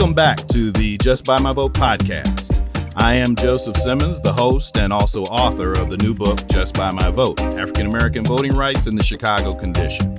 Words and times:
Welcome 0.00 0.14
back 0.14 0.48
to 0.48 0.72
the 0.72 0.96
Just 0.96 1.26
By 1.26 1.38
My 1.38 1.52
Vote 1.52 1.74
podcast. 1.74 2.56
I 2.96 3.12
am 3.12 3.36
Joseph 3.36 3.76
Simmons, 3.76 4.18
the 4.18 4.32
host 4.32 4.78
and 4.78 4.94
also 4.94 5.24
author 5.24 5.72
of 5.72 5.90
the 5.90 5.98
new 5.98 6.14
book, 6.14 6.38
Just 6.48 6.74
By 6.74 6.90
My 6.90 7.10
Vote 7.10 7.38
African 7.38 7.84
American 7.84 8.24
Voting 8.24 8.54
Rights 8.54 8.86
in 8.86 8.96
the 8.96 9.04
Chicago 9.04 9.52
Condition. 9.52 10.18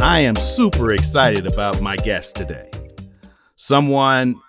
I 0.00 0.22
am 0.22 0.34
super 0.34 0.92
excited 0.92 1.46
about 1.46 1.80
my 1.80 1.94
guest 1.94 2.34
today. 2.34 2.68
Someone 3.54 4.40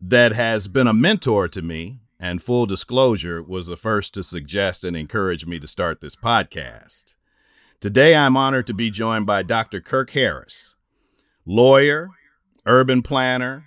that 0.00 0.32
has 0.32 0.66
been 0.66 0.88
a 0.88 0.92
mentor 0.92 1.46
to 1.46 1.62
me, 1.62 2.00
and 2.18 2.42
full 2.42 2.66
disclosure, 2.66 3.40
was 3.40 3.68
the 3.68 3.76
first 3.76 4.14
to 4.14 4.24
suggest 4.24 4.82
and 4.82 4.96
encourage 4.96 5.46
me 5.46 5.60
to 5.60 5.68
start 5.68 6.00
this 6.00 6.16
podcast. 6.16 7.14
Today, 7.78 8.16
I'm 8.16 8.36
honored 8.36 8.66
to 8.66 8.74
be 8.74 8.90
joined 8.90 9.26
by 9.26 9.44
Dr. 9.44 9.80
Kirk 9.80 10.10
Harris, 10.10 10.74
lawyer, 11.46 12.08
urban 12.66 13.02
planner, 13.02 13.66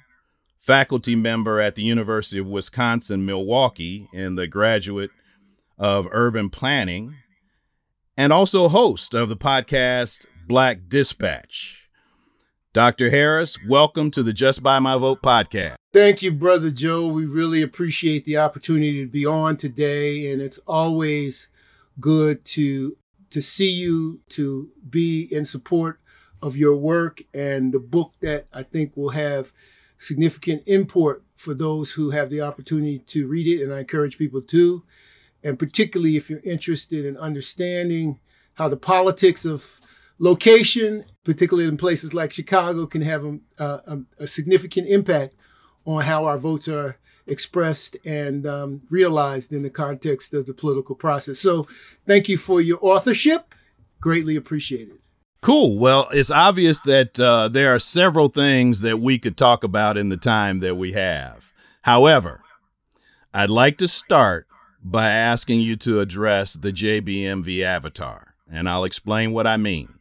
faculty 0.65 1.15
member 1.15 1.61
at 1.61 1.75
the 1.75 1.83
University 1.83 2.39
of 2.39 2.47
Wisconsin 2.47 3.23
Milwaukee 3.23 4.09
and 4.15 4.35
the 4.35 4.47
graduate 4.47 5.11
of 5.77 6.07
urban 6.09 6.49
planning, 6.49 7.13
and 8.17 8.33
also 8.33 8.67
host 8.67 9.13
of 9.13 9.29
the 9.29 9.37
podcast 9.37 10.25
Black 10.47 10.87
Dispatch. 10.87 11.87
Dr. 12.73 13.11
Harris, 13.11 13.59
welcome 13.67 14.09
to 14.09 14.23
the 14.23 14.33
Just 14.33 14.63
By 14.63 14.79
My 14.79 14.97
Vote 14.97 15.21
podcast. 15.21 15.75
Thank 15.93 16.23
you, 16.23 16.31
Brother 16.31 16.71
Joe. 16.71 17.05
We 17.09 17.25
really 17.27 17.61
appreciate 17.61 18.25
the 18.25 18.37
opportunity 18.37 19.05
to 19.05 19.11
be 19.11 19.23
on 19.23 19.57
today, 19.57 20.31
and 20.31 20.41
it's 20.41 20.57
always 20.65 21.47
good 21.99 22.43
to 22.45 22.97
to 23.29 23.39
see 23.39 23.69
you, 23.69 24.21
to 24.29 24.69
be 24.89 25.27
in 25.31 25.45
support 25.45 25.99
of 26.41 26.57
your 26.57 26.75
work 26.75 27.21
and 27.35 27.71
the 27.71 27.79
book 27.79 28.13
that 28.21 28.47
I 28.51 28.63
think 28.63 28.97
will 28.97 29.09
have 29.11 29.51
significant 30.05 30.63
import 30.65 31.23
for 31.35 31.53
those 31.53 31.93
who 31.93 32.11
have 32.11 32.29
the 32.29 32.41
opportunity 32.41 32.99
to 32.99 33.27
read 33.27 33.47
it, 33.47 33.63
and 33.63 33.73
I 33.73 33.79
encourage 33.79 34.17
people 34.17 34.41
to. 34.41 34.83
And 35.43 35.59
particularly 35.59 36.17
if 36.17 36.29
you're 36.29 36.39
interested 36.43 37.05
in 37.05 37.17
understanding 37.17 38.19
how 38.55 38.67
the 38.67 38.77
politics 38.77 39.45
of 39.45 39.79
location, 40.17 41.05
particularly 41.23 41.67
in 41.67 41.77
places 41.77 42.13
like 42.13 42.31
Chicago, 42.31 42.85
can 42.85 43.01
have 43.01 43.25
a, 43.25 43.39
a, 43.59 43.99
a 44.19 44.27
significant 44.27 44.87
impact 44.87 45.35
on 45.85 46.03
how 46.03 46.25
our 46.25 46.37
votes 46.37 46.67
are 46.67 46.97
expressed 47.27 47.97
and 48.05 48.45
um, 48.45 48.81
realized 48.89 49.51
in 49.51 49.63
the 49.63 49.69
context 49.69 50.33
of 50.33 50.45
the 50.45 50.53
political 50.53 50.95
process. 50.95 51.39
So, 51.39 51.67
thank 52.05 52.29
you 52.29 52.37
for 52.37 52.61
your 52.61 52.79
authorship. 52.81 53.53
Greatly 53.99 54.35
appreciated. 54.35 55.04
Cool. 55.45 55.77
Well, 55.77 56.07
it's 56.11 56.31
obvious 56.31 56.79
that 56.79 57.19
uh, 57.19 57.49
there 57.49 57.75
are 57.75 57.77
several 57.77 58.29
things 58.29 58.81
that 58.81 58.99
we 58.99 59.19
could 59.19 59.37
talk 59.37 59.63
about 59.63 59.95
in 59.95 60.09
the 60.09 60.17
time 60.17 60.59
that 60.61 60.73
we 60.73 60.93
have. 60.93 61.53
However, 61.83 62.41
I'd 63.31 63.51
like 63.51 63.77
to 63.77 63.87
start 63.87 64.47
by 64.83 65.11
asking 65.11 65.59
you 65.59 65.75
to 65.75 65.99
address 65.99 66.53
the 66.53 66.71
JBMV 66.71 67.61
avatar, 67.61 68.33
and 68.51 68.67
I'll 68.67 68.85
explain 68.85 69.33
what 69.33 69.45
I 69.45 69.55
mean. 69.55 69.93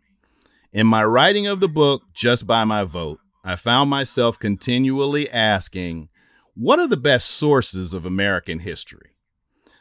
In 0.73 0.87
my 0.87 1.05
writing 1.05 1.47
of 1.47 1.61
the 1.61 1.69
book, 1.69 2.05
Just 2.15 2.47
by 2.47 2.65
My 2.65 2.85
Vote, 2.85 3.21
I 3.45 3.57
found 3.57 3.91
myself 3.91 4.39
continually 4.39 5.29
asking, 5.29 6.09
what 6.55 6.79
are 6.79 6.89
the 6.89 6.97
best 6.97 7.29
sources 7.29 7.93
of 7.93 8.07
American 8.07 8.61
history? 8.61 9.11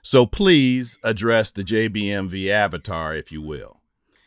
So 0.01 0.25
please 0.25 0.99
address 1.05 1.53
the 1.53 1.63
JBMV 1.63 2.49
avatar, 2.49 3.15
if 3.15 3.31
you 3.31 3.41
will. 3.41 3.79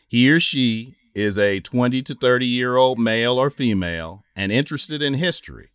He 0.08 0.30
or 0.30 0.40
she 0.40 0.96
is 1.16 1.38
a 1.38 1.60
20 1.60 2.02
to 2.02 2.14
30 2.14 2.44
year 2.44 2.76
old 2.76 2.98
male 2.98 3.40
or 3.40 3.48
female 3.48 4.22
and 4.36 4.52
interested 4.52 5.00
in 5.00 5.14
history, 5.14 5.70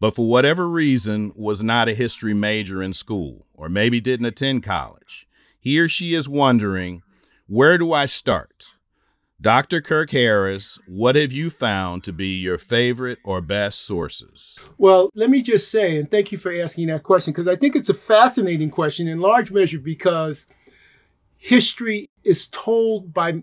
but 0.00 0.16
for 0.16 0.28
whatever 0.28 0.68
reason 0.68 1.32
was 1.36 1.62
not 1.62 1.88
a 1.88 1.94
history 1.94 2.34
major 2.34 2.82
in 2.82 2.92
school 2.92 3.46
or 3.54 3.68
maybe 3.68 4.00
didn't 4.00 4.26
attend 4.26 4.64
college. 4.64 5.28
He 5.60 5.78
or 5.78 5.88
she 5.88 6.14
is 6.14 6.28
wondering, 6.28 7.02
where 7.46 7.78
do 7.78 7.92
I 7.92 8.06
start? 8.06 8.64
Dr. 9.40 9.80
Kirk 9.80 10.10
Harris, 10.10 10.80
what 10.88 11.14
have 11.14 11.30
you 11.30 11.48
found 11.48 12.02
to 12.02 12.12
be 12.12 12.28
your 12.28 12.58
favorite 12.58 13.18
or 13.24 13.40
best 13.40 13.86
sources? 13.86 14.58
Well, 14.78 15.10
let 15.14 15.30
me 15.30 15.42
just 15.42 15.70
say, 15.70 15.96
and 15.96 16.10
thank 16.10 16.32
you 16.32 16.38
for 16.38 16.52
asking 16.52 16.88
that 16.88 17.04
question, 17.04 17.32
because 17.32 17.46
I 17.48 17.54
think 17.54 17.76
it's 17.76 17.88
a 17.88 17.94
fascinating 17.94 18.70
question 18.70 19.06
in 19.06 19.20
large 19.20 19.52
measure 19.52 19.78
because 19.78 20.46
history 21.38 22.08
is 22.24 22.48
told 22.48 23.14
by 23.14 23.42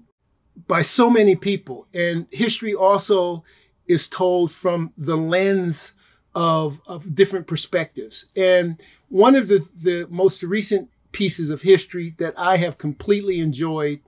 by 0.67 0.81
so 0.81 1.09
many 1.09 1.35
people. 1.35 1.87
And 1.93 2.27
history 2.31 2.73
also 2.73 3.43
is 3.87 4.07
told 4.07 4.51
from 4.51 4.93
the 4.97 5.17
lens 5.17 5.93
of, 6.35 6.79
of 6.85 7.15
different 7.15 7.47
perspectives. 7.47 8.27
And 8.35 8.81
one 9.09 9.35
of 9.35 9.47
the, 9.47 9.67
the 9.75 10.07
most 10.09 10.43
recent 10.43 10.89
pieces 11.11 11.49
of 11.49 11.63
history 11.63 12.15
that 12.19 12.33
I 12.37 12.57
have 12.57 12.77
completely 12.77 13.39
enjoyed, 13.39 13.99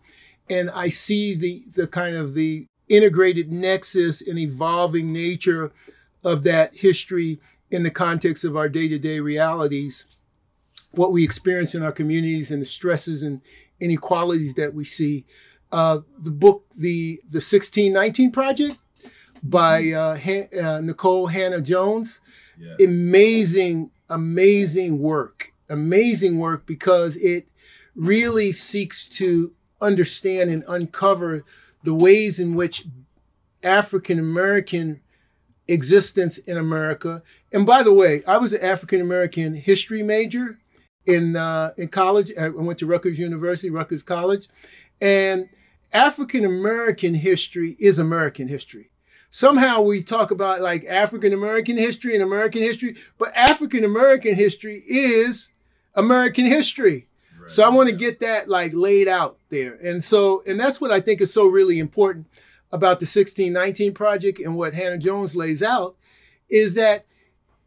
and 0.50 0.70
I 0.70 0.90
see 0.90 1.36
the, 1.36 1.64
the 1.76 1.88
kind 1.88 2.16
of 2.16 2.36
the 2.36 2.68
integrated 2.88 3.52
nexus 3.52 4.22
and 4.22 4.38
evolving 4.38 5.12
nature 5.12 5.72
of 6.24 6.44
that 6.44 6.76
history 6.76 7.40
in 7.72 7.84
the 7.84 7.90
context 7.90 8.44
of 8.44 8.56
our 8.56 8.70
day-to-day 8.70 9.20
realities, 9.20 10.18
what 10.92 11.12
we 11.12 11.24
experience 11.24 11.74
in 11.74 11.82
our 11.82 11.92
communities 11.92 12.52
and 12.52 12.62
the 12.62 12.66
stresses 12.66 13.24
and 13.24 13.42
inequalities 13.80 14.54
that 14.56 14.74
we 14.74 14.84
see 14.84 15.26
uh, 15.72 16.00
the 16.18 16.32
book, 16.32 16.66
the 16.76 17.22
the 17.30 17.38
1619 17.38 18.32
Project 18.32 18.78
by 19.44 19.84
mm-hmm. 19.84 20.58
uh, 20.58 20.62
uh, 20.62 20.82
Nikole 20.82 21.32
Hannah-Jones. 21.32 22.20
Yeah. 22.60 22.86
Amazing, 22.86 23.92
amazing 24.10 25.00
work. 25.00 25.54
Amazing 25.70 26.38
work 26.38 26.66
because 26.66 27.16
it 27.18 27.48
really 27.96 28.52
seeks 28.52 29.08
to 29.10 29.54
understand 29.82 30.50
and 30.50 30.64
uncover 30.68 31.44
the 31.84 31.94
ways 31.94 32.40
in 32.40 32.56
which 32.56 32.86
African 33.64 34.20
American 34.20 35.02
existence 35.68 36.38
in 36.40 36.58
America. 36.58 37.24
And 37.52 37.66
by 37.66 37.84
the 37.84 37.94
way, 37.94 38.24
I 38.28 38.38
was 38.38 38.54
an 38.54 38.62
African 38.62 39.02
American 39.02 39.56
history 39.56 40.04
major 40.04 40.60
in 41.06 41.36
uh, 41.36 41.72
in 41.78 41.88
college. 41.88 42.32
I 42.40 42.50
went 42.50 42.80
to 42.80 42.86
Rutgers 42.86 43.18
University, 43.18 43.70
Rutgers 43.70 44.04
College, 44.04 44.48
and 45.00 45.50
African 45.94 46.46
American 46.46 47.16
history 47.16 47.76
is 47.80 48.00
American 48.00 48.48
history. 48.48 48.90
Somehow 49.30 49.82
we 49.82 50.04
talk 50.04 50.32
about 50.32 50.62
like 50.62 50.86
African 50.86 51.34
American 51.34 51.78
history 51.78 52.14
and 52.14 52.24
American 52.24 52.62
history, 52.62 52.98
but 53.18 53.36
African 53.36 53.84
American 53.84 54.36
history 54.36 54.84
is 54.88 55.52
American 55.96 56.46
history. 56.46 57.08
Right. 57.40 57.50
So 57.50 57.64
I 57.64 57.70
want 57.70 57.90
to 57.90 57.96
get 57.96 58.20
that 58.20 58.50
like 58.50 58.74
laid 58.74 59.08
out 59.08 59.38
there. 59.50 59.76
And 59.76 60.04
so, 60.04 60.44
and 60.46 60.60
that's 60.60 60.82
what 60.82 60.92
I 60.92 61.00
think 61.00 61.22
is 61.22 61.34
so 61.34 61.48
really 61.48 61.80
important 61.80 62.28
about 62.72 63.00
the 63.00 63.06
1619 63.06 63.94
project 63.94 64.40
and 64.40 64.56
what 64.56 64.74
Hannah-Jones 64.74 65.36
lays 65.36 65.62
out 65.64 65.96
is 66.50 66.76
that 66.76 67.06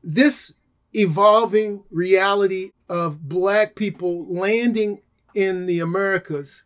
this 0.03 0.55
evolving 0.93 1.83
reality 1.91 2.73
of 2.89 3.29
black 3.29 3.75
people 3.75 4.27
landing 4.27 5.01
in 5.35 5.67
the 5.67 5.81
Americas 5.81 6.63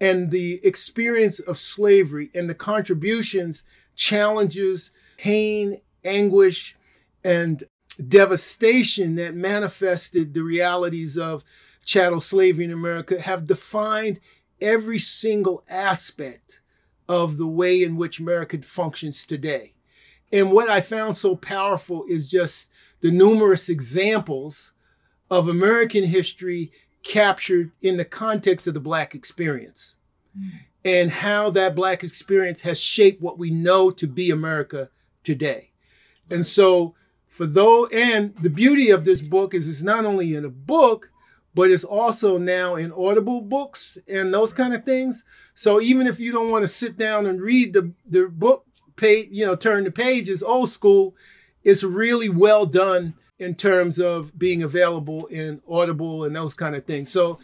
and 0.00 0.30
the 0.30 0.60
experience 0.64 1.40
of 1.40 1.58
slavery 1.58 2.30
and 2.34 2.48
the 2.48 2.54
contributions, 2.54 3.62
challenges, 3.94 4.90
pain, 5.18 5.80
anguish, 6.04 6.76
and 7.22 7.64
devastation 8.08 9.16
that 9.16 9.34
manifested 9.34 10.32
the 10.32 10.42
realities 10.42 11.18
of 11.18 11.44
chattel 11.84 12.20
slavery 12.20 12.64
in 12.64 12.72
America 12.72 13.20
have 13.20 13.46
defined 13.46 14.20
every 14.60 14.98
single 14.98 15.64
aspect 15.68 16.60
of 17.08 17.36
the 17.36 17.46
way 17.46 17.82
in 17.82 17.96
which 17.96 18.20
America 18.20 18.56
functions 18.62 19.26
today. 19.26 19.74
And 20.32 20.52
what 20.52 20.70
I 20.70 20.80
found 20.80 21.16
so 21.16 21.34
powerful 21.34 22.04
is 22.08 22.28
just 22.28 22.70
the 23.00 23.10
numerous 23.10 23.68
examples 23.68 24.72
of 25.30 25.48
American 25.48 26.04
history 26.04 26.72
captured 27.02 27.72
in 27.80 27.96
the 27.96 28.04
context 28.04 28.66
of 28.66 28.74
the 28.74 28.80
Black 28.80 29.14
experience 29.14 29.96
mm. 30.38 30.50
and 30.84 31.10
how 31.10 31.50
that 31.50 31.74
Black 31.74 32.04
experience 32.04 32.62
has 32.62 32.78
shaped 32.78 33.22
what 33.22 33.38
we 33.38 33.50
know 33.50 33.90
to 33.90 34.06
be 34.06 34.30
America 34.30 34.90
today. 35.22 35.70
And 36.30 36.46
so, 36.46 36.94
for 37.26 37.46
though, 37.46 37.86
and 37.86 38.34
the 38.36 38.50
beauty 38.50 38.90
of 38.90 39.04
this 39.04 39.20
book 39.20 39.54
is 39.54 39.68
it's 39.68 39.82
not 39.82 40.04
only 40.04 40.34
in 40.34 40.44
a 40.44 40.50
book, 40.50 41.10
but 41.54 41.70
it's 41.70 41.84
also 41.84 42.38
now 42.38 42.76
in 42.76 42.92
audible 42.92 43.40
books 43.40 43.98
and 44.08 44.32
those 44.32 44.52
kind 44.52 44.74
of 44.74 44.84
things. 44.84 45.24
So 45.54 45.80
even 45.80 46.06
if 46.06 46.20
you 46.20 46.32
don't 46.32 46.50
want 46.50 46.62
to 46.62 46.68
sit 46.68 46.96
down 46.96 47.26
and 47.26 47.40
read 47.40 47.72
the, 47.72 47.92
the 48.06 48.28
book 48.28 48.66
page, 48.96 49.28
you 49.32 49.46
know, 49.46 49.56
turn 49.56 49.84
the 49.84 49.90
pages 49.90 50.42
old 50.42 50.70
school, 50.70 51.14
it's 51.64 51.82
really 51.82 52.28
well 52.28 52.66
done 52.66 53.14
in 53.40 53.54
terms 53.54 53.98
of 53.98 54.38
being 54.38 54.62
available 54.62 55.26
in 55.26 55.60
Audible 55.68 56.24
and 56.24 56.36
those 56.36 56.54
kind 56.54 56.76
of 56.76 56.84
things. 56.84 57.10
So 57.10 57.40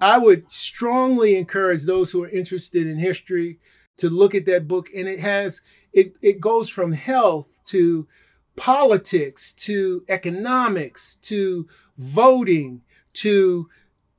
I 0.00 0.18
would 0.18 0.44
strongly 0.52 1.36
encourage 1.36 1.84
those 1.84 2.12
who 2.12 2.22
are 2.22 2.28
interested 2.28 2.86
in 2.86 2.98
history 2.98 3.58
to 3.96 4.08
look 4.08 4.34
at 4.34 4.46
that 4.46 4.68
book. 4.68 4.88
And 4.94 5.08
it 5.08 5.18
has, 5.18 5.62
it, 5.92 6.14
it 6.22 6.40
goes 6.40 6.68
from 6.68 6.92
health 6.92 7.60
to 7.66 8.06
politics 8.54 9.52
to 9.54 10.04
economics 10.08 11.16
to 11.22 11.66
voting 11.96 12.82
to 13.14 13.68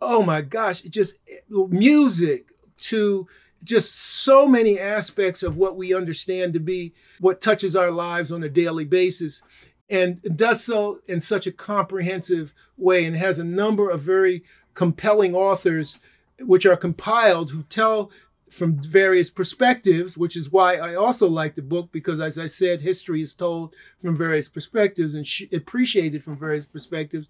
oh 0.02 0.24
my 0.24 0.42
gosh, 0.42 0.82
just 0.82 1.18
music 1.50 2.54
to 2.78 3.28
just 3.64 3.94
so 3.94 4.48
many 4.48 4.80
aspects 4.80 5.44
of 5.44 5.58
what 5.58 5.76
we 5.76 5.94
understand 5.94 6.54
to 6.54 6.60
be 6.60 6.94
what 7.20 7.42
touches 7.42 7.76
our 7.76 7.92
lives 7.92 8.32
on 8.32 8.42
a 8.42 8.50
daily 8.50 8.86
basis 8.86 9.42
and 9.90 10.22
does 10.36 10.64
so 10.64 11.00
in 11.08 11.20
such 11.20 11.48
a 11.48 11.52
comprehensive 11.52 12.54
way 12.78 13.06
and 13.06 13.16
has 13.16 13.40
a 13.40 13.44
number 13.44 13.90
of 13.90 14.02
very 14.02 14.44
compelling 14.74 15.34
authors 15.34 16.00
which 16.40 16.66
are 16.66 16.78
compiled 16.78 17.52
who 17.52 17.64
tell 17.64 18.12
from 18.50 18.82
various 18.82 19.30
perspectives, 19.30 20.18
which 20.18 20.36
is 20.36 20.52
why 20.52 20.76
I 20.76 20.96
also 20.96 21.28
like 21.28 21.56
the 21.56 21.62
book 21.62 21.90
because, 21.92 22.20
as 22.20 22.38
I 22.38 22.48
said, 22.48 22.82
history 22.82 23.22
is 23.22 23.34
told 23.34 23.76
from 24.00 24.18
various 24.18 24.48
perspectives 24.48 25.14
and 25.14 25.28
appreciated 25.54 26.24
from 26.24 26.38
various 26.38 26.66
perspectives, 26.66 27.28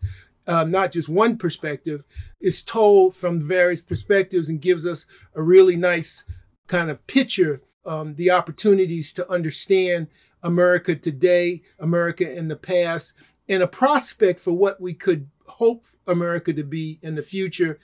uh, 0.48 0.64
not 0.64 0.92
just 0.92 1.10
one 1.10 1.38
perspective. 1.38 2.04
Is 2.40 2.64
told 2.64 3.16
from 3.16 3.46
various 3.46 3.82
perspectives 3.82 4.50
and 4.50 4.62
gives 4.62 4.86
us 4.86 5.06
a 5.36 5.42
really 5.42 5.76
nice 5.76 6.24
kind 6.68 6.90
of 6.90 7.06
picture, 7.08 7.62
um, 7.86 8.16
the 8.16 8.32
opportunities 8.32 9.12
to 9.14 9.30
understand 9.30 10.08
America 10.44 10.96
today, 10.96 11.62
America 11.80 12.32
in 12.32 12.48
the 12.48 12.56
past, 12.56 13.14
and 13.48 13.64
a 13.64 13.68
prospect 13.68 14.40
for 14.40 14.54
what 14.54 14.80
we 14.80 14.94
could 14.94 15.30
hope 15.48 15.86
America 16.08 16.54
to 16.54 16.64
be 16.64 17.00
in 17.02 17.16
the 17.16 17.22
future 17.22 17.80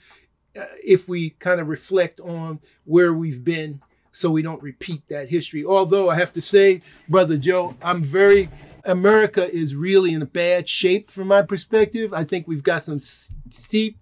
uh, 0.58 0.64
if 0.84 1.08
we 1.08 1.30
kind 1.30 1.60
of 1.60 1.68
reflect 1.68 2.20
on 2.20 2.60
where 2.84 3.12
we've 3.12 3.44
been 3.44 3.80
so 4.12 4.30
we 4.30 4.40
don't 4.40 4.62
repeat 4.62 5.06
that 5.08 5.28
history. 5.28 5.64
Although 5.64 6.08
I 6.08 6.16
have 6.16 6.32
to 6.34 6.40
say, 6.40 6.80
Brother 7.08 7.36
Joe, 7.36 7.76
I'm 7.82 8.02
very, 8.02 8.48
America 8.84 9.52
is 9.52 9.74
really 9.74 10.14
in 10.14 10.22
a 10.22 10.26
bad 10.26 10.68
shape 10.70 11.10
from 11.10 11.28
my 11.28 11.42
perspective. 11.42 12.14
I 12.14 12.24
think 12.24 12.48
we've 12.48 12.62
got 12.62 12.82
some 12.82 12.98
steep, 12.98 13.98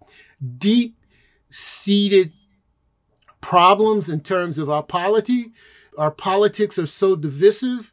deep 0.59 0.97
seated 1.51 2.33
problems 3.41 4.09
in 4.09 4.21
terms 4.21 4.57
of 4.57 4.71
our 4.71 4.85
polity. 4.85 5.53
Our 5.99 6.13
politics 6.13 6.79
are 6.79 6.87
so 6.87 7.17
divisive. 7.17 7.93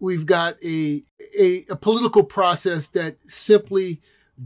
We've 0.00 0.26
got 0.26 0.56
a, 0.64 1.04
a, 1.38 1.66
a 1.70 1.76
political 1.76 2.24
process 2.24 2.88
that 2.88 3.18
simply 3.30 4.00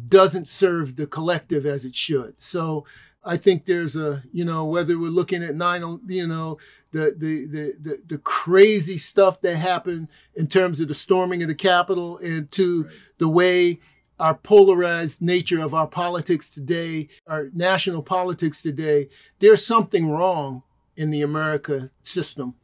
doesn't 0.09 0.49
serve 0.49 0.97
the 0.97 1.07
collective 1.07 1.65
as 1.65 1.85
it 1.85 1.95
should. 1.95 2.35
So 2.43 2.85
I 3.25 3.37
think 3.37 3.65
there's 3.65 3.97
a, 3.97 4.23
you 4.33 4.45
know, 4.45 4.65
whether 4.65 4.99
we're 4.99 5.09
looking 5.09 5.43
at 5.43 5.55
nine, 5.55 6.01
you 6.09 6.27
know, 6.27 6.59
the, 6.93 7.15
the, 7.17 7.47
the, 7.47 7.73
the, 7.81 8.03
the 8.07 8.19
crazy 8.19 8.99
stuff 8.99 9.41
that 9.41 9.57
happened 9.57 10.09
in 10.35 10.47
terms 10.47 10.81
of 10.81 10.89
the 10.89 10.95
storming 10.95 11.43
of 11.43 11.49
the 11.49 11.55
Capitol 11.55 12.19
and 12.19 12.51
to 12.53 12.85
right. 12.85 12.93
the 13.19 13.29
way 13.29 13.81
our 14.21 14.35
polarized 14.35 15.23
nature 15.23 15.61
of 15.61 15.75
our 15.75 15.87
politics 15.87 16.51
today, 16.51 17.09
our 17.27 17.51
national 17.53 18.03
politics 18.03 18.63
today, 18.63 19.09
there's 19.41 19.65
something 19.65 20.11
wrong 20.11 20.63
in 20.97 21.11
the 21.11 21.23
America 21.23 21.91
system. 22.03 22.55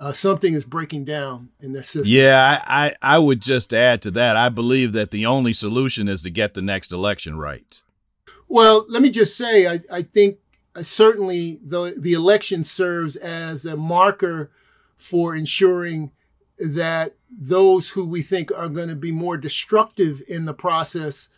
Uh, 0.00 0.12
something 0.12 0.54
is 0.54 0.64
breaking 0.64 1.04
down 1.04 1.48
in 1.60 1.72
the 1.72 1.82
system. 1.82 2.04
Yeah, 2.06 2.60
I, 2.66 2.86
I, 2.86 3.16
I 3.16 3.18
would 3.18 3.40
just 3.40 3.74
add 3.74 4.00
to 4.02 4.12
that. 4.12 4.36
I 4.36 4.48
believe 4.48 4.92
that 4.92 5.10
the 5.10 5.26
only 5.26 5.52
solution 5.52 6.08
is 6.08 6.22
to 6.22 6.30
get 6.30 6.54
the 6.54 6.62
next 6.62 6.92
election 6.92 7.36
right. 7.36 7.82
Well, 8.46 8.86
let 8.88 9.02
me 9.02 9.10
just 9.10 9.36
say, 9.36 9.66
I, 9.66 9.80
I 9.90 10.02
think 10.02 10.38
uh, 10.76 10.82
certainly 10.82 11.58
the, 11.64 11.96
the 11.98 12.12
election 12.12 12.62
serves 12.62 13.16
as 13.16 13.66
a 13.66 13.76
marker 13.76 14.52
for 14.96 15.34
ensuring 15.34 16.12
that 16.58 17.14
those 17.30 17.90
who 17.90 18.04
we 18.04 18.22
think 18.22 18.52
are 18.56 18.68
going 18.68 18.88
to 18.88 18.96
be 18.96 19.12
more 19.12 19.36
destructive 19.36 20.22
in 20.28 20.44
the 20.44 20.54
process 20.54 21.28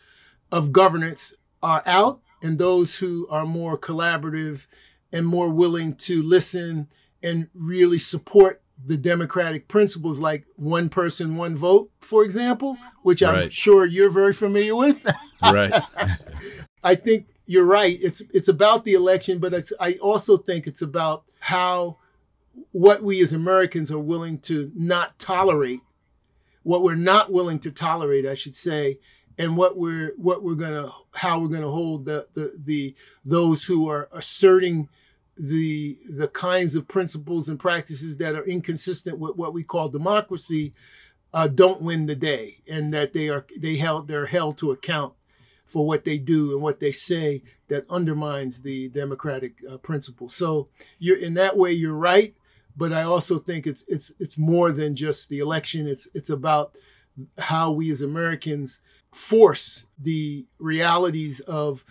of 0.51 0.71
governance 0.71 1.33
are 1.63 1.83
out, 1.85 2.21
and 2.43 2.57
those 2.57 2.97
who 2.97 3.27
are 3.29 3.45
more 3.45 3.77
collaborative 3.77 4.67
and 5.11 5.25
more 5.25 5.49
willing 5.49 5.93
to 5.95 6.21
listen 6.23 6.87
and 7.23 7.47
really 7.53 7.97
support 7.97 8.61
the 8.83 8.97
democratic 8.97 9.67
principles 9.67 10.19
like 10.19 10.45
one 10.55 10.89
person, 10.89 11.37
one 11.37 11.55
vote, 11.55 11.91
for 11.99 12.23
example, 12.23 12.77
which 13.03 13.21
I'm 13.21 13.35
right. 13.35 13.53
sure 13.53 13.85
you're 13.85 14.09
very 14.09 14.33
familiar 14.33 14.75
with. 14.75 15.05
right. 15.43 15.83
I 16.83 16.95
think 16.95 17.27
you're 17.45 17.65
right. 17.65 17.97
It's 18.01 18.21
it's 18.33 18.47
about 18.47 18.85
the 18.85 18.93
election, 18.93 19.39
but 19.39 19.53
I 19.79 19.93
also 19.95 20.37
think 20.37 20.67
it's 20.67 20.81
about 20.81 21.23
how 21.39 21.97
what 22.71 23.03
we 23.03 23.21
as 23.21 23.33
Americans 23.33 23.91
are 23.91 23.99
willing 23.99 24.39
to 24.39 24.71
not 24.75 25.19
tolerate, 25.19 25.81
what 26.63 26.81
we're 26.81 26.95
not 26.95 27.31
willing 27.31 27.59
to 27.59 27.71
tolerate, 27.71 28.25
I 28.25 28.33
should 28.33 28.55
say, 28.55 28.99
and 29.37 29.57
what 29.57 29.77
we're 29.77 30.13
what 30.17 30.43
we're 30.43 30.55
gonna 30.55 30.91
how 31.13 31.39
we're 31.39 31.47
gonna 31.47 31.69
hold 31.69 32.05
the 32.05 32.27
the, 32.33 32.53
the 32.57 32.95
those 33.23 33.65
who 33.65 33.87
are 33.89 34.09
asserting 34.11 34.89
the 35.41 35.97
the 36.07 36.27
kinds 36.27 36.75
of 36.75 36.87
principles 36.87 37.49
and 37.49 37.59
practices 37.59 38.17
that 38.17 38.35
are 38.35 38.45
inconsistent 38.45 39.17
with 39.17 39.35
what 39.35 39.53
we 39.53 39.63
call 39.63 39.89
democracy 39.89 40.71
uh, 41.33 41.47
don't 41.47 41.81
win 41.81 42.05
the 42.05 42.15
day, 42.15 42.57
and 42.69 42.93
that 42.93 43.13
they 43.13 43.27
are 43.27 43.47
they 43.57 43.77
held 43.77 44.07
they're 44.07 44.27
held 44.27 44.55
to 44.59 44.71
account 44.71 45.13
for 45.65 45.87
what 45.87 46.03
they 46.03 46.19
do 46.19 46.51
and 46.51 46.61
what 46.61 46.79
they 46.79 46.91
say 46.91 47.41
that 47.69 47.89
undermines 47.89 48.61
the 48.61 48.89
democratic 48.89 49.63
uh, 49.67 49.77
principle. 49.77 50.29
So 50.29 50.67
you're 50.99 51.17
in 51.17 51.33
that 51.35 51.57
way 51.57 51.71
you're 51.71 51.95
right, 51.95 52.35
but 52.77 52.93
I 52.93 53.01
also 53.01 53.39
think 53.39 53.65
it's 53.65 53.83
it's 53.87 54.11
it's 54.19 54.37
more 54.37 54.71
than 54.71 54.95
just 54.95 55.27
the 55.27 55.39
election. 55.39 55.87
It's 55.87 56.07
it's 56.13 56.29
about 56.29 56.75
how 57.39 57.71
we 57.71 57.89
as 57.89 58.03
Americans 58.03 58.79
force 59.11 59.85
the 59.97 60.45
realities 60.59 61.39
of 61.41 61.83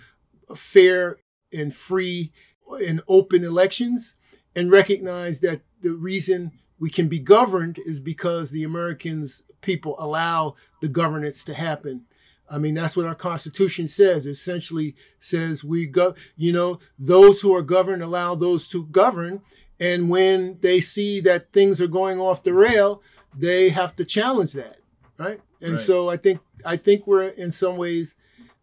fair 0.55 1.17
and 1.53 1.75
free 1.75 2.33
and 2.75 3.03
open 3.09 3.45
elections 3.45 4.15
and 4.55 4.71
recognize 4.71 5.41
that 5.41 5.63
the 5.81 5.95
reason 5.95 6.53
we 6.79 6.91
can 6.91 7.09
be 7.09 7.19
governed 7.19 7.79
is 7.85 8.01
because 8.01 8.51
the 8.51 8.65
Americans 8.65 9.43
people 9.61 9.95
allow 9.99 10.55
the 10.81 10.89
governance 10.89 11.45
to 11.45 11.55
happen 11.55 12.07
I 12.51 12.59
mean, 12.59 12.75
that's 12.75 12.97
what 12.97 13.07
our 13.07 13.15
Constitution 13.15 13.87
says. 13.87 14.27
It 14.27 14.31
essentially 14.31 14.97
says 15.21 15.63
we 15.63 15.87
go, 15.87 16.15
you 16.37 16.53
know, 16.53 16.81
those 16.99 17.41
who 17.41 17.55
are 17.55 17.63
governed 17.63 18.03
allow 18.03 18.35
those 18.35 18.67
to 18.69 18.87
govern. 18.87 19.43
And 19.79 20.11
when 20.11 20.59
they 20.61 20.81
see 20.81 21.21
that 21.21 21.53
things 21.53 21.81
are 21.81 21.87
going 21.87 22.21
off 22.21 22.43
the 22.43 22.53
rail, 22.53 23.03
they 23.35 23.69
have 23.69 23.95
to 23.97 24.05
challenge 24.05 24.53
that, 24.55 24.79
right? 25.17 25.41
And 25.63 25.73
right. 25.73 25.81
so 25.81 26.11
I 26.11 26.17
think 26.17 26.41
I 26.67 26.77
think 26.77 27.07
we're 27.07 27.29
in 27.29 27.53
some 27.53 27.77
ways 27.77 28.17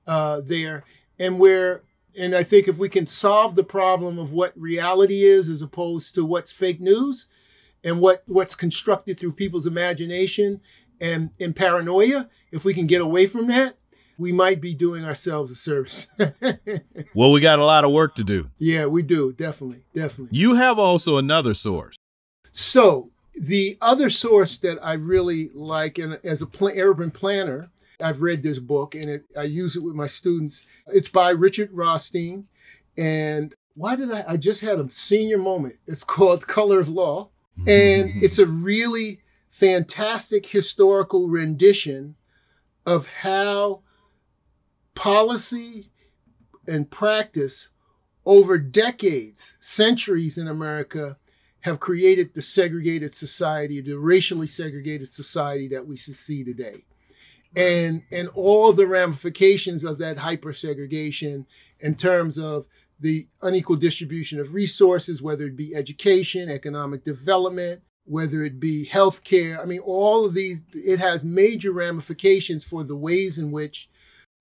uh, 0.06 0.42
there, 0.44 0.84
and 1.18 1.40
we're 1.40 1.84
and 2.18 2.36
I 2.36 2.44
think 2.44 2.68
if 2.68 2.78
we 2.78 2.90
can 2.90 3.08
solve 3.08 3.56
the 3.56 3.64
problem 3.64 4.18
of 4.18 4.34
what 4.34 4.60
reality 4.60 5.24
is 5.24 5.50
as 5.50 5.62
opposed 5.62 6.16
to 6.16 6.26
what's 6.26 6.52
fake 6.52 6.82
news, 6.82 7.28
and 7.84 8.02
what 8.02 8.24
what's 8.26 8.56
constructed 8.56 9.20
through 9.20 9.34
people's 9.34 9.68
imagination 9.68 10.62
and 11.00 11.30
in 11.40 11.54
paranoia, 11.54 12.30
if 12.52 12.66
we 12.66 12.74
can 12.74 12.88
get 12.88 13.02
away 13.02 13.28
from 13.28 13.48
that, 13.48 13.78
we 14.18 14.32
might 14.32 14.60
be 14.60 14.74
doing 14.74 15.06
ourselves 15.06 15.52
a 15.52 15.56
service. 15.56 16.08
well, 17.14 17.32
we 17.32 17.40
got 17.40 17.60
a 17.60 17.66
lot 17.66 17.86
of 17.86 17.92
work 17.92 18.16
to 18.16 18.24
do. 18.24 18.50
Yeah, 18.58 18.88
we 18.88 19.04
do. 19.04 19.32
Definitely. 19.32 19.84
Definitely. 19.94 20.38
You 20.38 20.56
have 20.56 20.80
also 20.80 21.18
another 21.18 21.54
source. 21.54 21.96
So, 22.52 23.12
the 23.36 23.78
other 23.80 24.10
source 24.10 24.58
that 24.58 24.84
I 24.84 24.94
really 24.94 25.50
like, 25.54 26.00
and 26.00 26.20
as 26.24 26.42
a 26.42 26.48
pl- 26.48 26.74
urban 26.76 27.12
planner, 27.12 27.70
I've 28.02 28.22
read 28.22 28.44
this 28.44 28.60
book 28.60 28.96
and 28.96 29.10
it, 29.10 29.26
I 29.38 29.44
use 29.44 29.76
it 29.76 29.84
with 29.84 29.96
my 29.96 30.08
students. 30.08 30.66
It's 30.88 31.10
by 31.10 31.32
Richard 31.32 31.72
Rothstein. 31.72 32.48
And 32.98 33.56
why 33.76 33.96
did 33.96 34.12
I? 34.12 34.26
I 34.28 34.38
just 34.38 34.62
had 34.62 34.80
a 34.80 34.90
senior 34.92 35.38
moment. 35.38 35.76
It's 35.86 36.04
called 36.04 36.48
Color 36.48 36.80
of 36.80 36.90
Law. 36.90 37.30
And 37.60 38.12
it's 38.22 38.40
a 38.40 38.48
really 38.48 39.22
fantastic 39.50 40.48
historical 40.48 41.28
rendition 41.28 42.16
of 42.86 43.08
how 43.08 43.82
policy 44.96 45.92
and 46.68 46.90
practice 46.90 47.70
over 48.26 48.58
decades, 48.58 49.56
centuries 49.60 50.38
in 50.38 50.48
America 50.48 51.18
have 51.62 51.80
created 51.80 52.34
the 52.34 52.42
segregated 52.42 53.16
society, 53.16 53.82
the 53.82 53.98
racially 53.98 54.48
segregated 54.48 55.14
society 55.14 55.68
that 55.68 55.88
we 55.88 55.96
see 55.96 56.44
today. 56.44 56.84
And, 57.58 58.04
and 58.12 58.30
all 58.36 58.72
the 58.72 58.86
ramifications 58.86 59.84
of 59.84 59.98
that 59.98 60.18
hyper 60.18 60.54
segregation 60.54 61.48
in 61.80 61.96
terms 61.96 62.38
of 62.38 62.68
the 63.00 63.28
unequal 63.42 63.78
distribution 63.78 64.40
of 64.40 64.54
resources, 64.54 65.22
whether 65.22 65.46
it 65.46 65.56
be 65.56 65.76
education, 65.76 66.50
economic 66.50 67.04
development, 67.04 67.82
whether 68.06 68.44
it 68.44 68.60
be 68.60 68.88
healthcare. 68.92 69.60
I 69.60 69.66
mean, 69.66 69.80
all 69.80 70.26
of 70.26 70.34
these, 70.34 70.64
it 70.74 71.00
has 71.00 71.24
major 71.24 71.72
ramifications 71.72 72.64
for 72.64 72.84
the 72.84 72.96
ways 72.96 73.38
in 73.38 73.52
which 73.52 73.90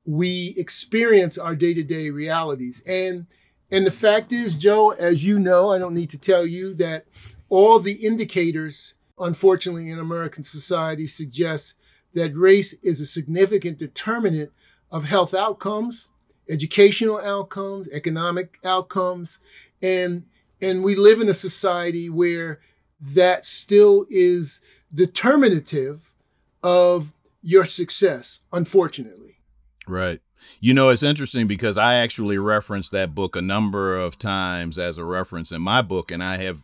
we 0.04 0.54
experience 0.56 1.36
our 1.36 1.56
day-to-day 1.56 2.10
realities. 2.10 2.82
And 2.86 3.26
and 3.70 3.84
the 3.84 3.90
fact 3.90 4.32
is, 4.32 4.54
Joe, 4.54 4.90
as 4.90 5.24
you 5.24 5.40
know, 5.40 5.72
I 5.72 5.78
don't 5.78 5.94
need 5.94 6.10
to 6.10 6.18
tell 6.18 6.46
you 6.46 6.72
that 6.74 7.06
all 7.48 7.80
the 7.80 7.94
indicators, 7.94 8.94
unfortunately, 9.18 9.90
in 9.90 9.98
American 9.98 10.44
society 10.44 11.08
suggest 11.08 11.74
that 12.14 12.34
race 12.34 12.72
is 12.82 13.00
a 13.00 13.06
significant 13.06 13.78
determinant 13.78 14.50
of 14.90 15.04
health 15.04 15.34
outcomes, 15.34 16.08
educational 16.48 17.18
outcomes, 17.18 17.88
economic 17.90 18.58
outcomes, 18.64 19.38
and 19.82 20.24
and 20.60 20.82
we 20.82 20.94
live 20.94 21.20
in 21.20 21.28
a 21.28 21.34
society 21.34 22.08
where 22.08 22.60
that 23.00 23.44
still 23.44 24.06
is 24.08 24.62
determinative 24.94 26.12
of 26.62 27.12
your 27.42 27.64
success, 27.64 28.40
unfortunately. 28.52 29.38
Right. 29.86 30.20
You 30.60 30.72
know, 30.74 30.88
it's 30.88 31.02
interesting 31.02 31.46
because 31.46 31.76
I 31.76 31.96
actually 31.96 32.38
referenced 32.38 32.92
that 32.92 33.14
book 33.14 33.36
a 33.36 33.42
number 33.42 33.96
of 33.96 34.18
times 34.18 34.78
as 34.78 34.96
a 34.96 35.04
reference 35.04 35.52
in 35.52 35.60
my 35.60 35.82
book, 35.82 36.10
and 36.10 36.22
I 36.22 36.38
have 36.38 36.62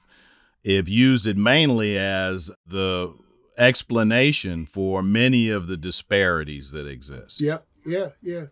have 0.64 0.88
used 0.88 1.26
it 1.26 1.36
mainly 1.36 1.98
as 1.98 2.50
the 2.66 3.12
explanation 3.58 4.66
for 4.66 5.02
many 5.02 5.48
of 5.50 5.66
the 5.66 5.76
disparities 5.76 6.70
that 6.72 6.86
exist. 6.86 7.40
Yep. 7.40 7.66
Yeah. 7.84 8.08
Yeah. 8.22 8.46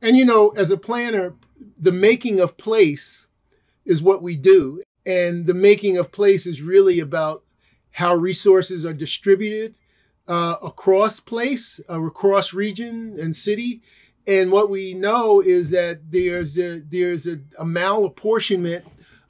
And 0.00 0.16
you 0.16 0.24
know, 0.24 0.50
as 0.50 0.70
a 0.70 0.76
planner, 0.76 1.34
the 1.78 1.92
making 1.92 2.40
of 2.40 2.56
place 2.56 3.28
is 3.84 4.02
what 4.02 4.22
we 4.22 4.36
do. 4.36 4.82
And 5.04 5.46
the 5.46 5.54
making 5.54 5.96
of 5.96 6.12
place 6.12 6.46
is 6.46 6.62
really 6.62 7.00
about 7.00 7.44
how 7.92 8.14
resources 8.14 8.84
are 8.84 8.92
distributed 8.92 9.74
uh, 10.28 10.56
across 10.62 11.20
place, 11.20 11.80
uh, 11.90 12.02
across 12.02 12.54
region 12.54 13.16
and 13.20 13.34
city. 13.34 13.82
And 14.26 14.52
what 14.52 14.70
we 14.70 14.94
know 14.94 15.40
is 15.40 15.70
that 15.70 16.10
there's 16.10 16.56
a, 16.58 16.80
there's 16.80 17.26
a, 17.26 17.40
a 17.58 17.64
malapportionment 17.64 18.84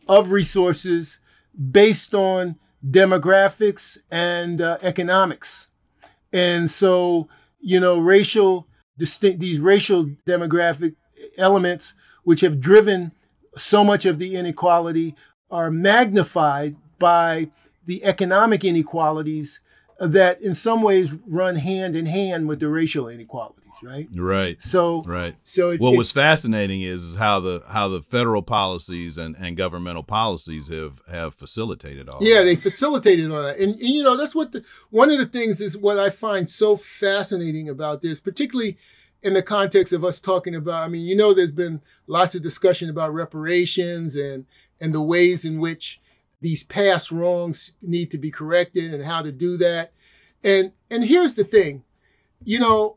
of 0.06 0.30
resources 0.30 1.18
based 1.70 2.14
on 2.14 2.56
demographics 2.88 3.98
and 4.10 4.60
uh, 4.60 4.78
economics. 4.82 5.68
And 6.32 6.70
so, 6.70 7.28
you 7.60 7.78
know, 7.78 7.98
racial 7.98 8.66
distinct 8.98 9.40
these 9.40 9.60
racial 9.60 10.06
demographic 10.26 10.94
elements 11.36 11.94
which 12.24 12.40
have 12.40 12.60
driven 12.60 13.12
so 13.56 13.84
much 13.84 14.04
of 14.04 14.18
the 14.18 14.34
inequality 14.36 15.14
are 15.50 15.70
magnified 15.70 16.76
by 16.98 17.50
the 17.84 18.04
economic 18.04 18.64
inequalities 18.64 19.60
that 19.98 20.40
in 20.40 20.54
some 20.54 20.82
ways 20.82 21.12
run 21.26 21.56
hand 21.56 21.94
in 21.94 22.06
hand 22.06 22.48
with 22.48 22.60
the 22.60 22.68
racial 22.68 23.08
right 23.82 24.08
right 24.14 24.62
so 24.62 25.02
right 25.02 25.36
so 25.42 25.70
it, 25.70 25.80
what 25.80 25.94
it, 25.94 25.98
was 25.98 26.12
fascinating 26.12 26.82
is, 26.82 27.02
is 27.02 27.16
how 27.16 27.40
the 27.40 27.62
how 27.68 27.88
the 27.88 28.02
federal 28.02 28.42
policies 28.42 29.18
and, 29.18 29.36
and 29.36 29.56
governmental 29.56 30.02
policies 30.02 30.68
have 30.68 31.00
have 31.10 31.34
facilitated 31.34 32.08
all 32.08 32.18
yeah 32.22 32.38
that. 32.38 32.44
they 32.44 32.56
facilitated 32.56 33.30
all 33.30 33.42
that 33.42 33.58
and, 33.58 33.74
and 33.74 33.88
you 33.88 34.02
know 34.02 34.16
that's 34.16 34.34
what 34.34 34.52
the 34.52 34.64
one 34.90 35.10
of 35.10 35.18
the 35.18 35.26
things 35.26 35.60
is 35.60 35.76
what 35.76 35.98
i 35.98 36.08
find 36.08 36.48
so 36.48 36.76
fascinating 36.76 37.68
about 37.68 38.02
this 38.02 38.20
particularly 38.20 38.76
in 39.22 39.34
the 39.34 39.42
context 39.42 39.92
of 39.92 40.04
us 40.04 40.20
talking 40.20 40.54
about 40.54 40.82
i 40.82 40.88
mean 40.88 41.06
you 41.06 41.16
know 41.16 41.34
there's 41.34 41.52
been 41.52 41.80
lots 42.06 42.34
of 42.34 42.42
discussion 42.42 42.88
about 42.88 43.12
reparations 43.12 44.16
and 44.16 44.46
and 44.80 44.94
the 44.94 45.00
ways 45.00 45.44
in 45.44 45.60
which 45.60 46.00
these 46.42 46.64
past 46.64 47.10
wrongs 47.12 47.72
need 47.80 48.10
to 48.10 48.18
be 48.18 48.30
corrected 48.30 48.92
and 48.92 49.04
how 49.04 49.22
to 49.22 49.32
do 49.32 49.56
that. 49.56 49.92
And 50.44 50.72
and 50.90 51.04
here's 51.04 51.34
the 51.34 51.44
thing, 51.44 51.84
you 52.44 52.58
know, 52.58 52.96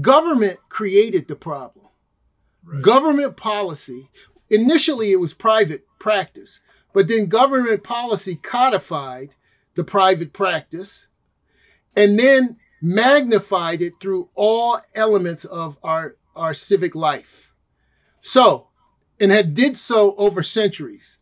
government 0.00 0.58
created 0.68 1.28
the 1.28 1.36
problem. 1.36 1.86
Right. 2.64 2.82
Government 2.82 3.36
policy, 3.36 4.10
initially 4.50 5.12
it 5.12 5.20
was 5.20 5.34
private 5.34 5.84
practice, 5.98 6.60
but 6.92 7.08
then 7.08 7.26
government 7.26 7.84
policy 7.84 8.36
codified 8.36 9.30
the 9.74 9.84
private 9.84 10.32
practice 10.32 11.08
and 11.96 12.18
then 12.18 12.56
magnified 12.82 13.80
it 13.82 13.94
through 14.00 14.28
all 14.34 14.80
elements 14.94 15.44
of 15.44 15.78
our, 15.82 16.16
our 16.34 16.54
civic 16.54 16.94
life. 16.94 17.54
So, 18.20 18.68
and 19.20 19.30
had 19.30 19.54
did 19.54 19.78
so 19.78 20.14
over 20.16 20.42
centuries. 20.42 21.18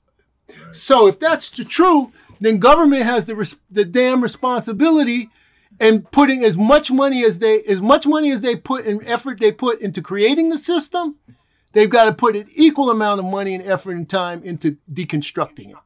So 0.72 1.06
if 1.06 1.18
that's 1.18 1.50
the 1.50 1.64
true, 1.64 2.12
then 2.40 2.58
government 2.58 3.02
has 3.02 3.26
the 3.26 3.36
res- 3.36 3.56
the 3.70 3.84
damn 3.84 4.22
responsibility 4.22 5.30
and 5.80 6.10
putting 6.10 6.44
as 6.44 6.56
much 6.56 6.90
money 6.90 7.24
as 7.24 7.38
they 7.38 7.62
as 7.62 7.82
much 7.82 8.06
money 8.06 8.30
as 8.30 8.40
they 8.40 8.56
put 8.56 8.86
and 8.86 9.04
effort 9.06 9.40
they 9.40 9.52
put 9.52 9.80
into 9.80 10.00
creating 10.02 10.50
the 10.50 10.58
system, 10.58 11.16
they've 11.72 11.90
got 11.90 12.04
to 12.04 12.12
put 12.12 12.36
an 12.36 12.46
equal 12.54 12.90
amount 12.90 13.20
of 13.20 13.26
money 13.26 13.54
and 13.54 13.64
effort 13.64 13.92
and 13.92 14.08
time 14.08 14.42
into 14.42 14.78
deconstructing 14.92 15.70
it. 15.70 15.76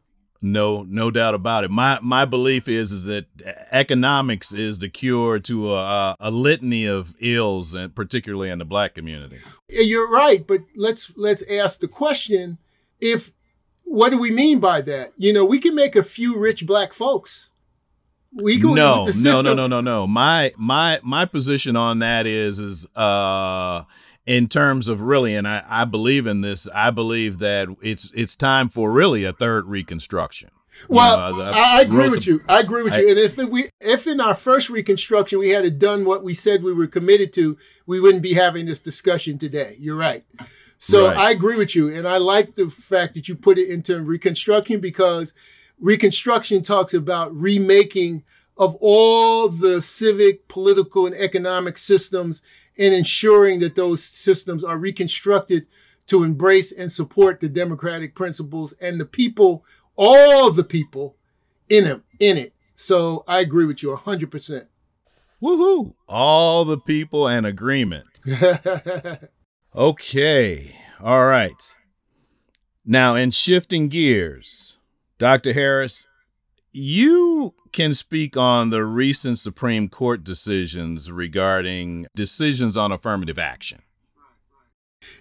No, 0.41 0.85
no 0.85 1.11
doubt 1.11 1.35
about 1.35 1.65
it. 1.65 1.71
My 1.71 1.99
my 2.01 2.25
belief 2.25 2.69
is 2.69 2.93
is 2.93 3.05
that 3.05 3.27
economics 3.73 4.53
is 4.53 4.79
the 4.79 4.89
cure 4.89 5.41
to 5.41 5.75
a, 5.75 6.17
a 6.21 6.31
litany 6.31 6.87
of 6.87 7.15
ills, 7.19 7.75
and 7.75 7.95
particularly 7.95 8.49
in 8.49 8.59
the 8.59 8.65
black 8.65 8.95
community. 8.95 9.41
You're 9.69 10.09
right, 10.09 10.47
but 10.47 10.61
let's 10.77 11.13
let's 11.17 11.43
ask 11.51 11.81
the 11.81 11.89
question: 11.89 12.59
If 13.01 13.33
what 13.83 14.11
do 14.11 14.19
we 14.19 14.31
mean 14.31 14.61
by 14.61 14.81
that? 14.83 15.13
You 15.17 15.33
know, 15.33 15.45
we 15.45 15.59
can 15.59 15.75
make 15.75 15.97
a 15.97 16.05
few 16.05 16.39
rich 16.39 16.67
black 16.67 16.93
folks. 16.93 17.49
We 18.33 18.61
can 18.61 18.75
no, 18.75 19.09
no, 19.23 19.41
no, 19.41 19.55
no, 19.55 19.67
no, 19.67 19.81
no. 19.81 20.07
My 20.07 20.53
my 20.57 21.01
my 21.03 21.25
position 21.25 21.77
on 21.77 22.01
that 22.01 22.27
is 22.27 22.59
is 22.59 22.87
uh 22.95 23.85
in 24.27 24.47
terms 24.47 24.89
of 24.89 25.01
really, 25.01 25.35
and 25.35 25.49
I, 25.49 25.65
I 25.67 25.85
believe 25.87 26.27
in 26.27 26.43
this. 26.43 26.69
I 26.75 26.91
believe 26.91 27.39
that 27.39 27.69
it's 27.81 28.11
it's 28.15 28.37
time 28.37 28.69
for 28.69 28.93
really 28.93 29.25
a 29.25 29.33
third 29.33 29.67
reconstruction. 29.67 30.51
Well, 30.87 31.33
you 31.33 31.39
know, 31.39 31.45
I, 31.45 31.79
I, 31.79 31.81
agree 31.81 32.09
with 32.11 32.25
the, 32.25 32.33
you. 32.33 32.45
I 32.49 32.61
agree 32.61 32.83
with 32.83 32.93
I, 32.93 33.01
you. 33.01 33.09
And 33.09 33.19
if 33.19 33.37
we, 33.37 33.71
if 33.81 34.07
in 34.07 34.21
our 34.21 34.35
first 34.35 34.71
reconstruction 34.71 35.39
we 35.39 35.49
had 35.49 35.79
done 35.79 36.05
what 36.05 36.23
we 36.23 36.35
said 36.35 36.63
we 36.63 36.73
were 36.73 36.87
committed 36.87 37.33
to, 37.33 37.57
we 37.87 38.01
wouldn't 38.01 38.23
be 38.23 38.35
having 38.35 38.67
this 38.67 38.79
discussion 38.79 39.39
today. 39.39 39.77
You're 39.81 39.97
right. 39.97 40.25
So 40.77 41.09
right. 41.09 41.17
I 41.17 41.31
agree 41.33 41.57
with 41.57 41.75
you. 41.75 41.89
And 41.89 42.07
I 42.07 42.19
like 42.19 42.55
the 42.55 42.71
fact 42.71 43.15
that 43.15 43.29
you 43.29 43.35
put 43.35 43.59
it 43.59 43.69
into 43.69 44.01
reconstruction 44.01 44.79
because 44.79 45.35
reconstruction 45.81 46.63
talks 46.63 46.95
about 46.95 47.35
remaking 47.35 48.25
of 48.57 48.77
all 48.81 49.49
the 49.49 49.81
civic, 49.81 50.49
political, 50.49 51.07
and 51.07 51.15
economic 51.15 51.79
systems 51.79 52.43
and 52.79 52.95
ensuring 52.95 53.61
that 53.61 53.75
those 53.75 54.03
systems 54.03 54.65
are 54.65 54.79
reconstructed 54.79 55.67
to 56.07 56.25
embrace 56.25 56.73
and 56.73 56.91
support 56.91 57.41
the 57.41 57.49
democratic 57.49 58.15
principles 58.15 58.73
and 58.81 59.01
the 59.01 59.05
people, 59.05 59.65
all 59.97 60.51
the 60.51 60.65
people 60.65 61.17
in 61.69 61.85
them, 61.85 62.05
in 62.19 62.37
it. 62.37 62.55
So 62.75 63.25
I 63.29 63.41
agree 63.41 63.67
with 63.67 63.83
you 63.83 63.91
100%. 63.91 64.67
Woohoo! 65.41 65.95
All 66.09 66.65
the 66.65 66.79
people 66.79 67.29
and 67.29 67.47
agreement. 67.47 68.09
Okay. 69.79 70.75
All 71.01 71.27
right. 71.27 71.77
Now, 72.85 73.15
in 73.15 73.31
shifting 73.31 73.89
gears, 73.89 74.68
Dr. 75.19 75.53
Harris, 75.53 76.07
you 76.73 77.55
can 77.73 77.95
speak 77.95 78.37
on 78.37 78.71
the 78.71 78.85
recent 78.85 79.39
Supreme 79.39 79.89
Court 79.89 80.23
decisions 80.23 81.11
regarding 81.11 82.07
decisions 82.15 82.77
on 82.77 82.93
affirmative 82.93 83.39
action. 83.39 83.83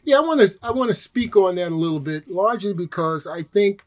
Yeah, 0.04 0.18
I 0.18 0.20
want 0.22 0.42
to 0.42 0.50
I 0.62 0.72
want 0.72 0.90
to 0.90 0.94
speak 0.94 1.36
on 1.36 1.56
that 1.56 1.72
a 1.72 1.76
little 1.76 2.00
bit, 2.00 2.30
largely 2.30 2.74
because 2.74 3.28
I 3.28 3.44
think 3.44 3.84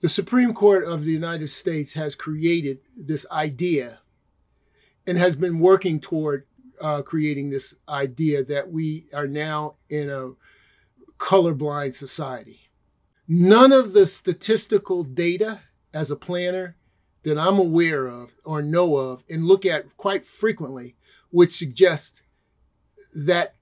the 0.00 0.08
Supreme 0.08 0.54
Court 0.54 0.84
of 0.84 1.04
the 1.04 1.12
United 1.12 1.48
States 1.48 1.94
has 1.94 2.14
created 2.14 2.78
this 2.96 3.26
idea 3.30 3.98
and 5.06 5.18
has 5.18 5.36
been 5.36 5.58
working 5.58 6.00
toward 6.00 6.46
uh, 6.80 7.02
creating 7.02 7.50
this 7.50 7.74
idea 7.88 8.42
that 8.44 8.70
we 8.70 9.04
are 9.12 9.26
now 9.26 9.74
in 9.88 10.08
a 10.08 10.32
colorblind 11.18 11.94
society. 11.94 12.69
None 13.32 13.70
of 13.70 13.92
the 13.92 14.08
statistical 14.08 15.04
data 15.04 15.60
as 15.94 16.10
a 16.10 16.16
planner 16.16 16.74
that 17.22 17.38
I'm 17.38 17.60
aware 17.60 18.08
of 18.08 18.34
or 18.44 18.60
know 18.60 18.96
of 18.96 19.22
and 19.30 19.44
look 19.44 19.64
at 19.64 19.96
quite 19.96 20.26
frequently 20.26 20.96
would 21.30 21.52
suggest 21.52 22.22
that 23.14 23.54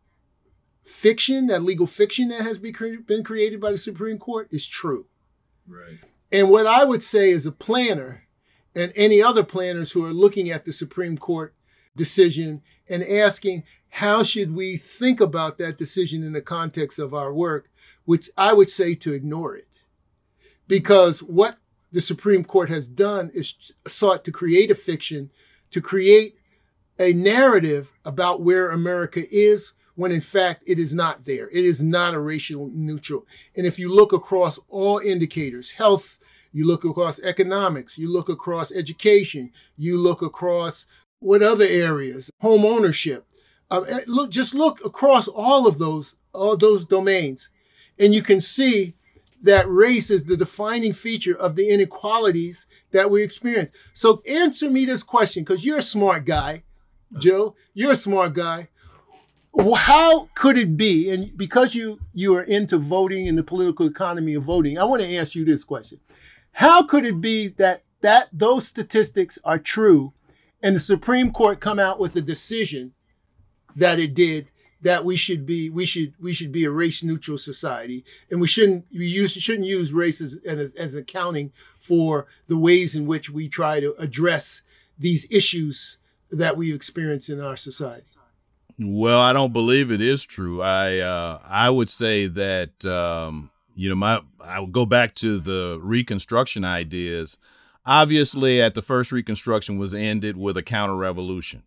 fiction, 0.83 1.49
that 1.49 1.63
legal 1.63 1.87
fiction 1.87 2.29
that 2.29 2.41
has 2.41 2.57
been 2.57 3.23
created 3.23 3.61
by 3.61 3.71
the 3.71 3.77
Supreme 3.77 4.17
Court 4.17 4.49
is 4.51 4.67
true. 4.67 5.05
Right. 5.67 5.99
And 6.33 6.49
what 6.49 6.67
I 6.67 6.87
would 6.87 7.03
say 7.03 7.31
as 7.33 7.45
a 7.45 7.53
planner 7.53 8.23
and 8.75 8.91
any 8.97 9.23
other 9.23 9.45
planners 9.45 9.93
who 9.93 10.03
are 10.03 10.15
looking 10.15 10.51
at 10.51 10.65
the 10.65 10.73
Supreme 10.73 11.19
Court 11.19 11.55
decision 11.95 12.63
and 12.89 13.03
asking 13.03 13.65
how 13.91 14.23
should 14.23 14.55
we 14.55 14.79
think 14.79 15.21
about 15.21 15.59
that 15.59 15.77
decision 15.77 16.23
in 16.23 16.33
the 16.33 16.41
context 16.41 16.99
of 16.99 17.13
our 17.13 17.35
work, 17.35 17.69
which 18.09 18.31
I 18.39 18.55
would 18.55 18.71
say 18.71 18.95
to 18.95 19.13
ignore 19.13 19.55
it. 19.55 19.69
Because 20.67 21.23
what 21.23 21.59
the 21.93 22.01
Supreme 22.01 22.43
Court 22.43 22.71
has 22.71 22.89
done 22.89 23.31
is 23.35 23.75
sought 23.87 24.25
to 24.25 24.33
create 24.33 24.71
a 24.71 24.75
fiction, 24.75 25.31
to 25.73 25.83
create 25.83 26.37
a 26.99 27.13
narrative 27.13 27.93
about 28.07 28.41
where 28.41 28.71
America 28.71 29.25
is 29.31 29.75
when 29.95 30.11
in 30.11 30.23
fact 30.23 30.65
it 30.67 30.79
is 30.79 30.95
not 30.95 31.27
there. 31.27 31.51
It 31.51 31.67
is 31.67 31.83
not 31.83 32.15
a 32.15 32.19
racial 32.19 32.71
neutral. 32.73 33.27
And 33.55 33.67
if 33.67 33.79
you 33.79 33.95
look 33.95 34.15
across 34.15 34.59
all 34.71 35.01
indicators, 35.01 35.73
health, 35.73 36.19
you 36.51 36.67
look 36.67 36.85
across 36.85 37.21
economics, 37.21 37.99
you 37.99 38.11
look 38.11 38.31
across 38.31 38.73
education, 38.73 39.53
you 39.77 39.99
look 39.99 40.23
across 40.23 40.87
What 41.21 41.43
other 41.43 41.67
areas? 41.67 42.31
Home 42.41 42.65
ownership. 42.65 43.27
Um, 43.71 43.85
look, 44.07 44.31
just 44.31 44.55
look 44.55 44.83
across 44.83 45.29
all 45.29 45.67
of 45.67 45.77
those, 45.77 46.15
all 46.33 46.57
those 46.57 46.87
domains, 46.87 47.51
and 47.99 48.15
you 48.15 48.23
can 48.23 48.41
see 48.41 48.95
that 49.43 49.69
race 49.69 50.11
is 50.11 50.25
the 50.25 50.37
defining 50.37 50.93
feature 50.93 51.37
of 51.37 51.57
the 51.57 51.71
inequalities 51.71 52.67
that 52.91 53.11
we 53.11 53.23
experience. 53.23 53.71
So 53.93 54.23
answer 54.27 54.69
me 54.71 54.85
this 54.85 55.03
question, 55.03 55.45
because 55.45 55.65
you're 55.65 55.79
a 55.79 55.83
smart 55.83 56.25
guy, 56.25 56.65
Joe. 57.19 57.55
You're 57.75 57.93
a 57.93 57.97
smart 57.97 58.35
guy. 58.35 58.69
How 59.77 60.29
could 60.35 60.59
it 60.59 60.77
be? 60.77 61.11
And 61.11 61.37
because 61.37 61.75
you 61.75 62.01
you 62.13 62.35
are 62.37 62.43
into 62.43 62.79
voting 62.79 63.27
and 63.27 63.37
the 63.37 63.43
political 63.43 63.87
economy 63.87 64.35
of 64.35 64.45
voting, 64.45 64.79
I 64.79 64.85
want 64.85 65.03
to 65.03 65.17
ask 65.17 65.35
you 65.35 65.45
this 65.45 65.65
question: 65.65 66.01
How 66.53 66.85
could 66.85 67.05
it 67.05 67.21
be 67.21 67.49
that 67.49 67.83
that 68.01 68.29
those 68.33 68.67
statistics 68.67 69.39
are 69.45 69.59
true, 69.59 70.13
and 70.63 70.77
the 70.77 70.81
Supreme 70.81 71.33
Court 71.33 71.61
come 71.61 71.79
out 71.79 71.99
with 71.99 72.15
a 72.15 72.21
decision 72.21 72.93
that 73.75 73.99
it 73.99 74.15
did 74.15 74.51
that 74.81 75.05
we 75.05 75.17
should 75.17 75.45
be 75.45 75.69
we 75.71 75.85
should 75.85 76.15
we 76.21 76.33
should 76.33 76.53
be 76.53 76.65
a 76.65 76.71
race 76.71 77.03
neutral 77.03 77.39
society. 77.39 78.05
And 78.31 78.41
we 78.41 78.47
shouldn't 78.47 78.87
we 78.93 79.07
use 79.07 79.33
shouldn't 79.33 79.67
use 79.67 79.93
race 79.93 80.21
as, 80.21 80.39
as, 80.47 80.75
as 80.75 80.95
accounting 80.95 81.53
for 81.79 82.27
the 82.47 82.57
ways 82.59 82.95
in 82.95 83.07
which 83.07 83.31
we 83.31 83.49
try 83.49 83.81
to 83.81 83.95
address 83.99 84.63
these 84.99 85.27
issues 85.31 85.99
that 86.31 86.57
we 86.57 86.73
experience 86.73 87.29
in 87.29 87.41
our 87.41 87.57
society. 87.57 88.07
Well 88.79 89.21
i 89.21 89.33
don't 89.33 89.53
believe 89.53 89.91
it 89.91 90.01
is 90.01 90.25
true. 90.25 90.63
I 90.63 90.99
uh, 90.99 91.41
i 91.45 91.69
would 91.71 91.91
say 91.91 92.29
that 92.29 92.85
um, 92.85 93.51
you 93.75 93.89
know 93.89 93.97
my 93.97 94.21
i 94.41 94.61
would 94.61 94.73
go 94.73 94.87
back 94.87 95.15
to 95.17 95.39
the 95.39 95.79
reconstruction 95.83 96.65
ideas. 96.65 97.37
Obviously 97.85 98.61
at 98.61 98.75
the 98.75 98.83
first 98.83 99.11
reconstruction 99.11 99.79
was 99.79 99.95
ended 99.95 100.37
with 100.37 100.57
a 100.57 100.63
counter 100.63 100.95
revolution 100.95 101.63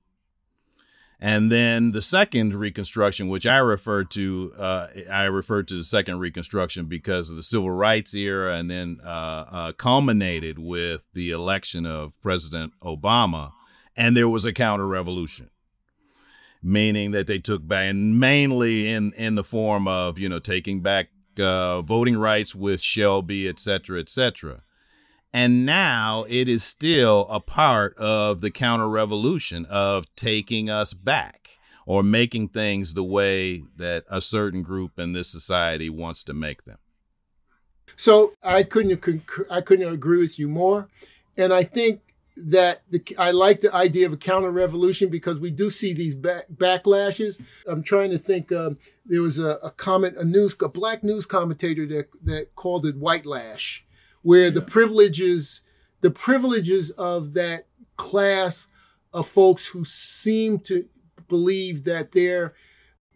and 1.24 1.52
then 1.52 1.92
the 1.92 2.02
second 2.02 2.56
reconstruction, 2.56 3.28
which 3.28 3.46
I 3.46 3.58
refer 3.58 4.04
to, 4.06 4.54
uh, 4.58 4.88
I 5.10 5.26
refer 5.26 5.62
to 5.62 5.78
the 5.78 5.84
second 5.84 6.18
reconstruction 6.18 6.88
because 6.88 7.30
of 7.30 7.36
the 7.36 7.44
civil 7.44 7.70
rights 7.70 8.16
era, 8.16 8.56
and 8.56 8.72
then 8.72 9.00
uh, 9.06 9.46
uh, 9.52 9.72
culminated 9.74 10.58
with 10.58 11.06
the 11.14 11.30
election 11.30 11.86
of 11.86 12.20
President 12.24 12.74
Obama, 12.82 13.52
and 13.96 14.18
there 14.18 14.28
was 14.28 14.46
a 14.46 14.52
counter 14.52 14.88
revolution, 14.88 15.52
meaning 16.64 17.12
that 17.12 17.28
they 17.28 17.38
took 17.38 17.68
back, 17.68 17.92
and 17.92 18.20
mainly 18.20 18.90
in 18.90 19.14
in 19.14 19.36
the 19.36 19.44
form 19.44 19.88
of 19.88 20.18
you 20.18 20.28
know 20.28 20.40
taking 20.40 20.82
back 20.82 21.10
uh, 21.40 21.84
voting 21.84 22.18
rights 22.18 22.56
with 22.56 22.82
Shelby, 22.82 23.48
et 23.48 23.60
cetera, 23.60 24.00
et 24.00 24.10
cetera. 24.10 24.64
And 25.34 25.66
now 25.66 26.26
it 26.28 26.50
is 26.50 26.64
still 26.64 27.26
a 27.30 27.40
part 27.40 27.98
of 27.98 28.42
the 28.42 28.52
counter 28.52 28.90
revolution 28.90 29.66
of 29.66 30.14
taking 30.16 30.70
us 30.70 30.94
back 30.94 31.58
or 31.86 32.04
making 32.04 32.50
things 32.50 32.94
the 32.94 33.04
way 33.04 33.64
that 33.76 34.04
a 34.10 34.22
certain 34.22 34.62
group 34.62 35.00
in 35.00 35.14
this 35.14 35.30
society 35.30 35.90
wants 35.90 36.24
to 36.26 36.34
make 36.34 36.66
them. 36.66 36.78
So 37.96 38.34
I 38.42 38.64
couldn't 38.64 39.04
I 39.50 39.62
couldn't 39.62 39.92
agree 39.92 40.20
with 40.20 40.40
you 40.40 40.48
more, 40.48 40.88
and 41.38 41.54
I 41.54 41.64
think 41.64 42.02
that 42.36 42.82
the, 42.90 43.04
I 43.18 43.32
like 43.32 43.62
the 43.62 43.74
idea 43.74 44.06
of 44.06 44.14
a 44.14 44.18
counter 44.18 44.52
revolution 44.52 45.10
because 45.10 45.40
we 45.40 45.52
do 45.52 45.70
see 45.70 45.94
these 45.94 46.16
back, 46.16 46.46
backlashes. 46.54 47.42
I'm 47.68 47.84
trying 47.84 48.12
to 48.12 48.18
think. 48.18 48.52
Um, 48.52 48.78
there 49.06 49.22
was 49.22 49.40
a, 49.40 49.58
a 49.64 49.72
comment, 49.72 50.16
a 50.18 50.24
news, 50.24 50.56
a 50.62 50.70
black 50.70 51.04
news 51.04 51.26
commentator 51.26 51.86
that 51.88 52.10
that 52.24 52.56
called 52.56 52.86
it 52.86 52.96
white 52.96 53.26
lash, 53.26 53.86
where 54.22 54.52
the 54.52 54.62
privileges 54.62 55.62
the 56.02 56.12
privileges 56.12 56.90
of 56.92 57.34
that 57.34 57.68
class 57.96 58.68
of 59.14 59.28
folks 59.28 59.68
who 59.70 59.86
seem 59.86 60.60
to 60.60 60.86
believe 61.28 61.84
that 61.84 62.12
their 62.12 62.54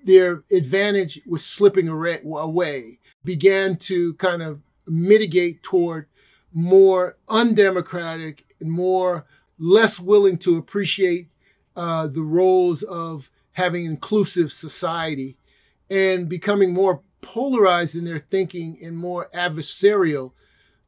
their 0.04 0.44
advantage 0.52 1.20
was 1.26 1.44
slipping 1.44 1.88
away 1.88 3.00
began 3.24 3.76
to 3.76 4.13
kind 4.15 4.44
of 4.44 4.62
mitigate 4.88 5.63
toward 5.63 6.06
more 6.54 7.18
undemocratic 7.28 8.46
and 8.60 8.72
more 8.72 9.26
less 9.58 10.00
willing 10.00 10.38
to 10.38 10.58
appreciate 10.58 11.30
uh, 11.76 12.08
the 12.08 12.22
roles 12.22 12.84
of 12.84 13.32
having 13.54 13.86
inclusive 13.86 14.52
society 14.52 15.38
and 15.89 16.30
becoming 16.30 16.74
more 16.74 17.02
polarized 17.22 17.96
in 17.96 18.06
their 18.06 18.20
thinking 18.20 18.78
and 18.84 18.98
more 18.98 19.30
adversarial 19.34 20.32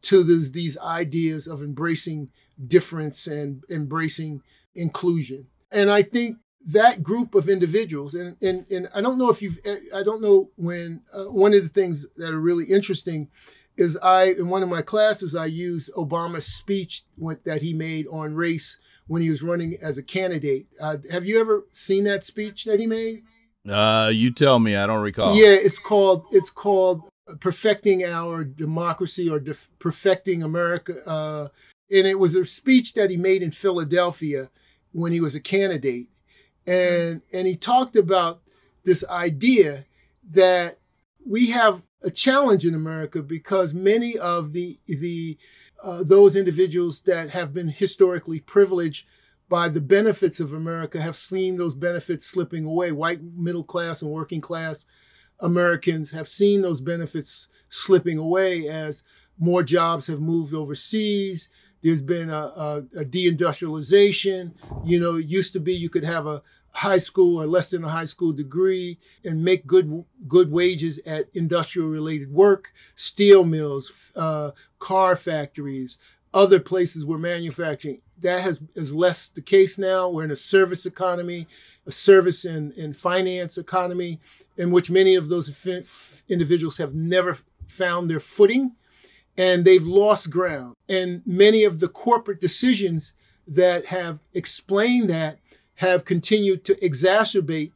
to 0.03 0.23
this, 0.23 0.51
these 0.51 0.77
ideas 0.79 1.47
of 1.47 1.62
embracing 1.62 2.29
difference 2.65 3.27
and 3.27 3.63
embracing 3.69 4.41
inclusion. 4.75 5.47
And 5.71 5.89
I 5.91 6.01
think 6.01 6.38
that 6.65 7.03
group 7.03 7.36
of 7.36 7.49
individuals, 7.49 8.13
and, 8.13 8.36
and, 8.41 8.65
and 8.71 8.89
I 8.93 9.01
don't 9.01 9.17
know 9.17 9.29
if 9.29 9.41
you've, 9.41 9.60
I 9.93 10.03
don't 10.03 10.21
know 10.21 10.49
when, 10.55 11.03
uh, 11.13 11.25
one 11.25 11.53
of 11.53 11.63
the 11.63 11.69
things 11.69 12.05
that 12.17 12.33
are 12.33 12.39
really 12.39 12.65
interesting 12.65 13.29
is 13.77 13.97
I, 13.97 14.31
in 14.31 14.49
one 14.49 14.63
of 14.63 14.69
my 14.69 14.81
classes, 14.81 15.36
I 15.36 15.45
use 15.45 15.89
Obama's 15.95 16.47
speech 16.47 17.03
that 17.45 17.62
he 17.62 17.73
made 17.73 18.07
on 18.07 18.33
race 18.33 18.79
when 19.07 19.21
he 19.21 19.29
was 19.29 19.43
running 19.43 19.77
as 19.81 19.97
a 19.97 20.03
candidate. 20.03 20.67
Uh, 20.81 20.97
have 21.12 21.25
you 21.25 21.39
ever 21.39 21.65
seen 21.71 22.03
that 22.05 22.25
speech 22.25 22.65
that 22.65 22.79
he 22.79 22.88
made? 22.88 23.23
Uh, 23.67 24.10
you 24.13 24.31
tell 24.31 24.60
me. 24.60 24.75
I 24.75 24.88
don't 24.88 25.01
recall. 25.01 25.36
Yeah, 25.36 25.49
it's 25.49 25.79
called 25.79 26.25
it's 26.31 26.49
called 26.49 27.01
perfecting 27.39 28.03
our 28.03 28.43
democracy 28.43 29.29
or 29.29 29.39
def- 29.39 29.69
perfecting 29.79 30.43
America. 30.43 31.07
Uh, 31.07 31.47
and 31.91 32.07
it 32.07 32.19
was 32.19 32.35
a 32.35 32.45
speech 32.45 32.93
that 32.93 33.09
he 33.09 33.17
made 33.17 33.41
in 33.41 33.51
Philadelphia 33.51 34.49
when 34.91 35.11
he 35.11 35.21
was 35.21 35.35
a 35.35 35.39
candidate. 35.39 36.09
And, 36.65 37.21
and 37.31 37.47
he 37.47 37.55
talked 37.55 37.95
about 37.95 38.41
this 38.83 39.07
idea 39.09 39.85
that 40.29 40.79
we 41.25 41.51
have 41.51 41.81
a 42.03 42.11
challenge 42.11 42.65
in 42.65 42.75
America 42.75 43.21
because 43.21 43.73
many 43.73 44.17
of 44.17 44.53
the, 44.53 44.79
the, 44.87 45.37
uh, 45.83 46.03
those 46.03 46.35
individuals 46.35 47.01
that 47.01 47.29
have 47.29 47.53
been 47.53 47.69
historically 47.69 48.39
privileged 48.39 49.05
by 49.49 49.69
the 49.69 49.81
benefits 49.81 50.39
of 50.39 50.51
America 50.51 51.01
have 51.01 51.15
seen 51.15 51.57
those 51.57 51.73
benefits 51.73 52.25
slipping 52.25 52.65
away. 52.65 52.91
White 52.91 53.21
middle 53.23 53.63
class 53.63 54.01
and 54.01 54.11
working 54.11 54.41
class 54.41 54.85
Americans 55.39 56.12
have 56.12 56.28
seen 56.28 56.62
those 56.62 56.82
benefits 56.82 57.47
slipping 57.69 58.17
away 58.17 58.67
as 58.67 59.04
more 59.38 59.63
jobs 59.63 60.08
have 60.08 60.19
moved 60.19 60.54
overseas. 60.54 61.50
There's 61.82 62.02
been 62.02 62.30
a, 62.30 62.34
a, 62.34 62.78
a 63.00 63.06
deindustrialization. 63.06 64.54
You 64.84 65.00
know, 65.00 65.15
it 65.15 65.28
used 65.28 65.54
to 65.54 65.60
be 65.60 65.73
you 65.73 65.89
could 65.89 66.04
have 66.04 66.26
a 66.26 66.41
high 66.71 66.97
school 66.97 67.41
or 67.41 67.47
less 67.47 67.71
than 67.71 67.84
a 67.84 67.89
high 67.89 68.06
school 68.06 68.32
degree 68.32 69.00
and 69.26 69.43
make 69.43 69.65
good 69.65 70.06
good 70.28 70.52
wages 70.52 71.00
at 71.06 71.28
industrial 71.34 71.89
related 71.89 72.32
work, 72.32 72.71
steel 72.95 73.43
mills, 73.43 74.12
uh, 74.15 74.52
car 74.80 75.15
factories, 75.15 75.97
other 76.34 76.60
places 76.60 77.06
where 77.06 77.17
manufacturing. 77.19 78.02
That 78.19 78.41
has 78.41 78.62
is 78.76 78.95
less 78.95 79.28
the 79.28 79.41
case 79.41 79.78
now. 79.78 80.10
We're 80.10 80.23
in 80.23 80.32
a 80.32 80.36
service 80.36 80.86
economy, 80.86 81.47
a 81.86 81.91
service 81.91 82.45
and, 82.45 82.73
and 82.73 82.97
finance 82.97 83.58
economy, 83.58 84.19
in 84.57 84.71
which 84.71 84.89
many 84.89 85.15
of 85.15 85.29
those 85.29 85.49
individuals 86.27 86.77
have 86.77 86.93
never 86.93 87.37
found 87.67 88.09
their 88.09 88.19
footing 88.19 88.75
and 89.37 89.63
they've 89.63 89.85
lost 89.85 90.31
ground. 90.31 90.75
And 90.89 91.21
many 91.25 91.63
of 91.63 91.79
the 91.79 91.87
corporate 91.87 92.41
decisions 92.41 93.13
that 93.47 93.87
have 93.87 94.19
explained 94.33 95.09
that 95.09 95.39
have 95.75 96.05
continued 96.05 96.65
to 96.65 96.75
exacerbate 96.75 97.71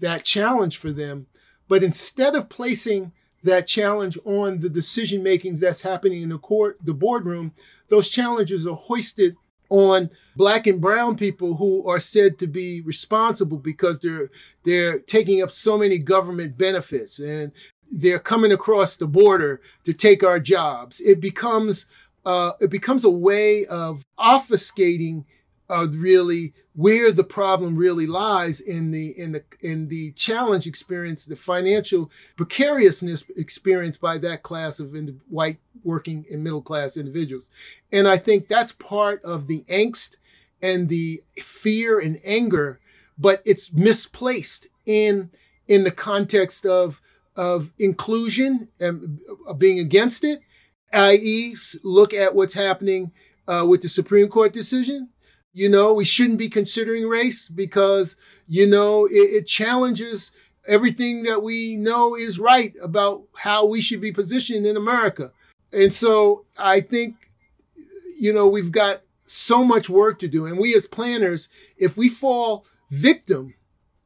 that 0.00 0.24
challenge 0.24 0.78
for 0.78 0.90
them. 0.90 1.26
But 1.68 1.82
instead 1.82 2.34
of 2.34 2.48
placing 2.48 3.12
that 3.44 3.66
challenge 3.66 4.18
on 4.24 4.60
the 4.60 4.70
decision 4.70 5.22
makings 5.22 5.60
that's 5.60 5.82
happening 5.82 6.22
in 6.22 6.30
the 6.30 6.38
court, 6.38 6.78
the 6.82 6.94
boardroom, 6.94 7.52
those 7.88 8.08
challenges 8.08 8.66
are 8.66 8.74
hoisted 8.74 9.36
on 9.72 10.10
black 10.36 10.66
and 10.66 10.80
brown 10.80 11.16
people 11.16 11.56
who 11.56 11.88
are 11.88 11.98
said 11.98 12.38
to 12.38 12.46
be 12.46 12.82
responsible 12.82 13.56
because 13.56 14.00
they're 14.00 14.30
they're 14.64 14.98
taking 14.98 15.42
up 15.42 15.50
so 15.50 15.78
many 15.78 15.98
government 15.98 16.58
benefits 16.58 17.18
and 17.18 17.52
they're 17.90 18.18
coming 18.18 18.52
across 18.52 18.96
the 18.96 19.06
border 19.06 19.60
to 19.84 19.94
take 19.94 20.22
our 20.22 20.38
jobs. 20.38 21.00
It 21.00 21.20
becomes 21.20 21.86
uh, 22.24 22.52
it 22.60 22.70
becomes 22.70 23.04
a 23.04 23.10
way 23.10 23.64
of 23.66 24.04
obfuscating 24.18 25.24
uh, 25.70 25.86
really 25.90 26.52
where 26.74 27.12
the 27.12 27.24
problem 27.24 27.76
really 27.76 28.06
lies 28.06 28.60
in 28.60 28.90
the 28.90 29.18
in 29.18 29.32
the 29.32 29.42
in 29.60 29.88
the 29.88 30.12
challenge 30.12 30.66
experience, 30.66 31.24
the 31.24 31.36
financial 31.36 32.10
precariousness 32.36 33.24
experienced 33.36 34.00
by 34.00 34.18
that 34.18 34.42
class 34.42 34.80
of 34.80 34.94
white 35.28 35.58
working 35.84 36.24
and 36.30 36.42
middle 36.44 36.62
class 36.62 36.96
individuals, 36.96 37.50
and 37.90 38.08
I 38.08 38.16
think 38.16 38.48
that's 38.48 38.72
part 38.72 39.22
of 39.24 39.46
the 39.46 39.64
angst 39.68 40.16
and 40.60 40.88
the 40.88 41.22
fear 41.38 41.98
and 41.98 42.20
anger, 42.24 42.80
but 43.18 43.42
it's 43.44 43.72
misplaced 43.72 44.68
in 44.86 45.30
in 45.68 45.84
the 45.84 45.90
context 45.90 46.66
of 46.66 47.00
of 47.36 47.70
inclusion 47.78 48.68
and 48.78 49.20
being 49.56 49.78
against 49.78 50.22
it, 50.22 50.40
i.e., 50.92 51.56
look 51.82 52.12
at 52.12 52.34
what's 52.34 52.54
happening 52.54 53.12
uh, 53.48 53.64
with 53.66 53.80
the 53.82 53.88
Supreme 53.88 54.28
Court 54.28 54.52
decision 54.52 55.08
you 55.52 55.68
know, 55.68 55.92
we 55.92 56.04
shouldn't 56.04 56.38
be 56.38 56.48
considering 56.48 57.06
race 57.06 57.48
because, 57.48 58.16
you 58.48 58.66
know, 58.66 59.06
it, 59.06 59.10
it 59.12 59.46
challenges 59.46 60.32
everything 60.66 61.24
that 61.24 61.42
we 61.42 61.76
know 61.76 62.16
is 62.16 62.38
right 62.38 62.72
about 62.82 63.24
how 63.36 63.66
we 63.66 63.80
should 63.80 64.00
be 64.00 64.12
positioned 64.12 64.64
in 64.64 64.76
America. 64.76 65.32
And 65.72 65.92
so 65.92 66.44
I 66.58 66.80
think, 66.80 67.16
you 68.18 68.32
know, 68.32 68.46
we've 68.46 68.72
got 68.72 69.02
so 69.24 69.64
much 69.64 69.88
work 69.88 70.18
to 70.20 70.28
do. 70.28 70.46
And 70.46 70.58
we 70.58 70.74
as 70.74 70.86
planners, 70.86 71.48
if 71.76 71.96
we 71.96 72.08
fall 72.08 72.66
victim 72.90 73.54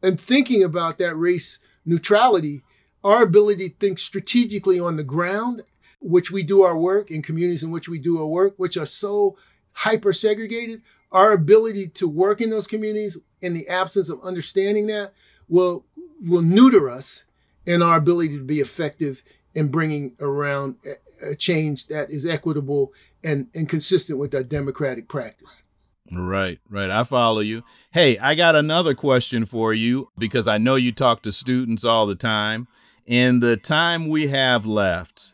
and 0.02 0.20
thinking 0.20 0.62
about 0.62 0.98
that 0.98 1.16
race 1.16 1.58
neutrality, 1.84 2.62
our 3.02 3.22
ability 3.22 3.70
to 3.70 3.74
think 3.76 3.98
strategically 3.98 4.78
on 4.78 4.96
the 4.96 5.04
ground, 5.04 5.62
which 6.00 6.30
we 6.30 6.42
do 6.42 6.62
our 6.62 6.76
work 6.76 7.10
in 7.10 7.22
communities 7.22 7.62
in 7.62 7.70
which 7.70 7.88
we 7.88 7.98
do 7.98 8.18
our 8.18 8.26
work, 8.26 8.54
which 8.56 8.76
are 8.76 8.86
so 8.86 9.36
hyper 9.72 10.12
segregated, 10.12 10.82
our 11.10 11.32
ability 11.32 11.88
to 11.88 12.08
work 12.08 12.40
in 12.40 12.50
those 12.50 12.66
communities 12.66 13.16
in 13.40 13.54
the 13.54 13.68
absence 13.68 14.08
of 14.08 14.22
understanding 14.22 14.86
that 14.86 15.12
will 15.48 15.84
will 16.20 16.42
neuter 16.42 16.88
us 16.90 17.24
in 17.66 17.82
our 17.82 17.96
ability 17.96 18.36
to 18.36 18.44
be 18.44 18.60
effective 18.60 19.22
in 19.56 19.68
bringing 19.68 20.14
around 20.20 20.76
a 21.22 21.34
change 21.34 21.86
that 21.86 22.10
is 22.10 22.26
equitable 22.26 22.92
and, 23.24 23.48
and 23.54 23.68
consistent 23.68 24.18
with 24.18 24.34
our 24.34 24.42
democratic 24.42 25.08
practice. 25.08 25.64
Right, 26.12 26.60
right. 26.68 26.90
I 26.90 27.02
follow 27.04 27.40
you. 27.40 27.64
Hey, 27.90 28.18
I 28.18 28.34
got 28.34 28.54
another 28.54 28.94
question 28.94 29.46
for 29.46 29.72
you 29.72 30.10
because 30.16 30.46
I 30.46 30.58
know 30.58 30.76
you 30.76 30.92
talk 30.92 31.22
to 31.22 31.32
students 31.32 31.84
all 31.84 32.06
the 32.06 32.14
time. 32.14 32.68
In 33.06 33.40
the 33.40 33.56
time 33.56 34.08
we 34.08 34.28
have 34.28 34.66
left, 34.66 35.32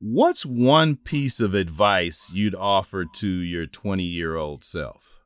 what's 0.00 0.44
one 0.44 0.96
piece 0.96 1.38
of 1.38 1.54
advice 1.54 2.30
you'd 2.34 2.56
offer 2.56 3.04
to 3.04 3.28
your 3.28 3.66
20 3.66 4.02
year 4.02 4.34
old 4.34 4.64
self? 4.64 5.20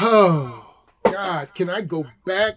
Oh, 0.00 0.74
God. 1.04 1.54
Can 1.54 1.70
I 1.70 1.82
go 1.82 2.06
back 2.26 2.54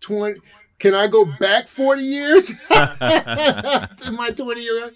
20? 0.00 0.40
Can 0.78 0.94
I 0.94 1.06
go 1.06 1.24
back 1.24 1.68
40 1.68 2.02
years 2.02 2.46
to 2.68 4.12
my 4.12 4.30
20 4.30 4.60
year? 4.60 4.92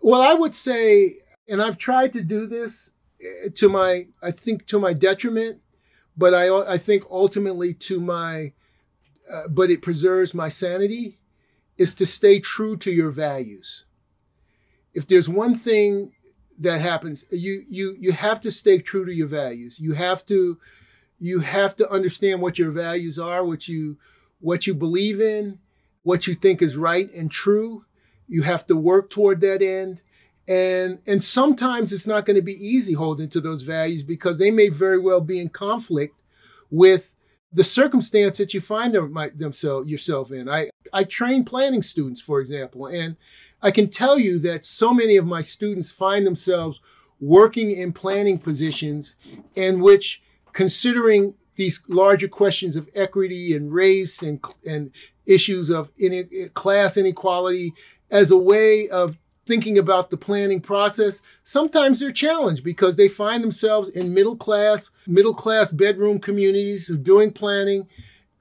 Well, 0.00 0.22
I 0.22 0.34
would 0.34 0.54
say, 0.54 1.16
and 1.48 1.60
I've 1.60 1.78
tried 1.78 2.12
to 2.12 2.22
do 2.22 2.46
this 2.46 2.90
eh, 3.20 3.48
to 3.56 3.68
my, 3.68 4.06
I 4.22 4.30
think 4.30 4.66
to 4.66 4.78
my 4.78 4.92
detriment, 4.92 5.60
but 6.16 6.34
I, 6.34 6.74
I 6.74 6.78
think 6.78 7.04
ultimately 7.10 7.74
to 7.74 8.00
my, 8.00 8.52
uh, 9.32 9.48
but 9.48 9.70
it 9.70 9.82
preserves 9.82 10.34
my 10.34 10.48
sanity, 10.48 11.18
is 11.76 11.94
to 11.94 12.06
stay 12.06 12.40
true 12.40 12.76
to 12.76 12.90
your 12.90 13.10
values. 13.10 13.86
If 14.94 15.06
there's 15.06 15.28
one 15.28 15.54
thing 15.54 16.12
that 16.58 16.80
happens, 16.80 17.24
you 17.30 17.64
you 17.68 17.96
you 18.00 18.10
have 18.12 18.40
to 18.40 18.50
stay 18.50 18.78
true 18.78 19.04
to 19.04 19.14
your 19.14 19.28
values. 19.28 19.78
You 19.78 19.92
have 19.92 20.26
to 20.26 20.58
you 21.20 21.40
have 21.40 21.76
to 21.76 21.88
understand 21.88 22.40
what 22.40 22.58
your 22.58 22.72
values 22.72 23.18
are, 23.18 23.44
what 23.44 23.68
you 23.68 23.98
what 24.40 24.66
you 24.66 24.74
believe 24.74 25.20
in, 25.20 25.58
what 26.02 26.26
you 26.26 26.34
think 26.34 26.62
is 26.62 26.76
right 26.76 27.12
and 27.12 27.30
true. 27.30 27.84
You 28.26 28.42
have 28.42 28.66
to 28.66 28.76
work 28.76 29.10
toward 29.10 29.40
that 29.40 29.62
end. 29.62 30.02
And, 30.46 31.00
and 31.06 31.22
sometimes 31.22 31.92
it's 31.92 32.06
not 32.06 32.24
going 32.24 32.36
to 32.36 32.42
be 32.42 32.52
easy 32.52 32.94
holding 32.94 33.28
to 33.30 33.40
those 33.40 33.62
values 33.62 34.02
because 34.02 34.38
they 34.38 34.50
may 34.50 34.68
very 34.68 34.98
well 34.98 35.20
be 35.20 35.40
in 35.40 35.50
conflict 35.50 36.22
with 36.70 37.14
the 37.52 37.64
circumstance 37.64 38.38
that 38.38 38.54
you 38.54 38.60
find 38.60 38.94
them, 38.94 39.14
themselves 39.34 39.90
yourself 39.90 40.30
in. 40.30 40.48
I, 40.48 40.70
I 40.92 41.04
train 41.04 41.44
planning 41.44 41.82
students, 41.82 42.20
for 42.20 42.40
example, 42.40 42.86
and 42.86 43.16
I 43.62 43.70
can 43.70 43.90
tell 43.90 44.18
you 44.18 44.38
that 44.40 44.64
so 44.64 44.94
many 44.94 45.16
of 45.16 45.26
my 45.26 45.42
students 45.42 45.92
find 45.92 46.26
themselves 46.26 46.80
working 47.20 47.70
in 47.70 47.92
planning 47.92 48.38
positions 48.38 49.14
in 49.54 49.80
which 49.80 50.22
considering 50.52 51.34
these 51.58 51.82
larger 51.88 52.28
questions 52.28 52.76
of 52.76 52.88
equity 52.94 53.54
and 53.54 53.72
race 53.72 54.22
and, 54.22 54.42
and 54.64 54.92
issues 55.26 55.68
of 55.68 55.90
class 56.54 56.96
inequality 56.96 57.74
as 58.12 58.30
a 58.30 58.38
way 58.38 58.88
of 58.88 59.18
thinking 59.44 59.76
about 59.76 60.10
the 60.10 60.16
planning 60.16 60.60
process, 60.60 61.20
sometimes 61.42 61.98
they're 61.98 62.12
challenged 62.12 62.62
because 62.62 62.94
they 62.94 63.08
find 63.08 63.42
themselves 63.42 63.88
in 63.88 64.14
middle 64.14 64.36
class, 64.36 64.90
middle 65.06 65.34
class 65.34 65.72
bedroom 65.72 66.20
communities 66.20 66.86
who 66.86 66.96
doing 66.96 67.32
planning, 67.32 67.88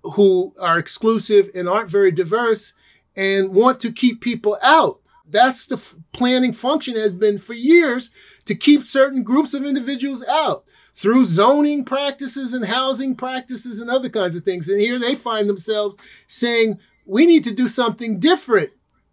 who 0.03 0.53
are 0.61 0.77
exclusive 0.77 1.49
and 1.55 1.67
aren't 1.67 1.89
very 1.89 2.11
diverse 2.11 2.73
and 3.15 3.55
want 3.55 3.79
to 3.79 3.91
keep 3.91 4.21
people 4.21 4.59
out. 4.61 4.99
That's 5.27 5.65
the 5.65 5.77
f- 5.77 5.95
planning 6.13 6.53
function 6.53 6.95
has 6.95 7.13
been 7.13 7.39
for 7.39 7.53
years 7.53 8.11
to 8.45 8.53
keep 8.53 8.83
certain 8.83 9.23
groups 9.23 9.55
of 9.55 9.65
individuals 9.65 10.23
out 10.29 10.65
through 10.97 11.23
zoning 11.23 11.85
practices 11.85 12.55
and 12.55 12.65
housing 12.65 13.15
practices 13.15 13.79
and 13.79 13.87
other 13.87 14.09
kinds 14.09 14.35
of 14.35 14.43
things. 14.43 14.67
And 14.67 14.81
here 14.81 14.97
they 14.97 15.13
find 15.13 15.47
themselves 15.47 15.95
saying, 16.25 16.79
we 17.05 17.27
need 17.27 17.43
to 17.43 17.53
do 17.53 17.67
something 17.67 18.19
different 18.19 18.71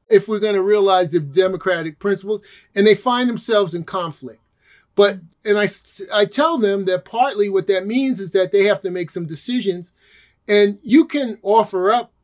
if 0.09 0.27
we're 0.27 0.39
going 0.39 0.55
to 0.55 0.63
realize 0.63 1.11
the 1.11 1.21
democratic 1.21 1.99
principles. 1.99 2.43
And 2.75 2.87
they 2.87 2.95
find 2.95 3.29
themselves 3.29 3.75
in 3.75 3.85
conflict. 3.85 4.41
But, 4.95 5.19
and 5.45 5.59
I, 5.59 5.67
I 6.11 6.25
tell 6.25 6.57
them 6.57 6.87
that 6.87 7.05
partly 7.05 7.51
what 7.51 7.67
that 7.67 7.87
means 7.87 8.19
is 8.19 8.31
that 8.31 8.51
they 8.51 8.65
have 8.65 8.81
to 8.81 8.91
make 8.91 9.11
some 9.11 9.27
decisions. 9.27 9.93
And 10.49 10.79
you 10.83 11.05
can 11.05 11.39
offer 11.43 11.93
up 11.93 12.15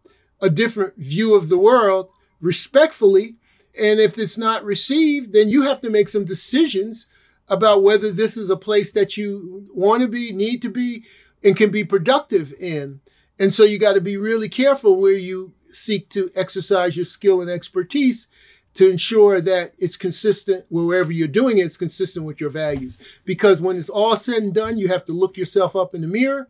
a 0.41 0.49
different 0.49 0.97
view 0.97 1.35
of 1.35 1.51
the 1.51 1.59
world 1.59 2.09
respectfully. 2.41 3.35
And 3.79 4.01
if 4.01 4.19
it's 4.19 4.39
not 4.39 4.65
received, 4.65 5.35
then 5.35 5.51
you 5.51 5.63
have 5.63 5.83
to 5.83 5.91
make 5.91 6.09
some 6.09 6.25
decisions 6.25 7.07
about 7.51 7.83
whether 7.83 8.11
this 8.11 8.37
is 8.37 8.49
a 8.49 8.57
place 8.57 8.93
that 8.93 9.17
you 9.17 9.69
want 9.75 10.03
to 10.03 10.09
be, 10.09 10.33
need 10.33 10.63
to 10.63 10.71
be, 10.71 11.05
and 11.45 11.57
can 11.57 11.71
be 11.71 11.85
productive 11.85 12.55
in. 12.59 13.01
And 13.39 13.53
so 13.53 13.65
you 13.65 13.79
got 13.79 13.95
to 13.95 14.01
be 14.01 14.17
really 14.17 14.49
careful 14.49 14.97
where 14.97 15.13
you 15.13 15.53
seek 15.73 16.09
to 16.11 16.31
exercise 16.35 16.97
your 16.97 17.05
skill 17.05 17.41
and 17.41 17.51
expertise 17.51 18.29
to 18.75 18.89
ensure 18.89 19.41
that 19.41 19.75
it's 19.79 19.97
consistent 19.97 20.65
wherever 20.69 21.11
you're 21.11 21.27
doing 21.27 21.59
it, 21.59 21.63
it's 21.63 21.77
consistent 21.77 22.25
with 22.25 22.41
your 22.41 22.51
values. 22.51 22.97
Because 23.25 23.61
when 23.61 23.77
it's 23.77 23.89
all 23.89 24.17
said 24.17 24.43
and 24.43 24.55
done, 24.55 24.79
you 24.79 24.89
have 24.89 25.05
to 25.07 25.13
look 25.13 25.37
yourself 25.37 25.75
up 25.75 25.95
in 25.95 26.03
the 26.03 26.07
mirror. 26.07 26.49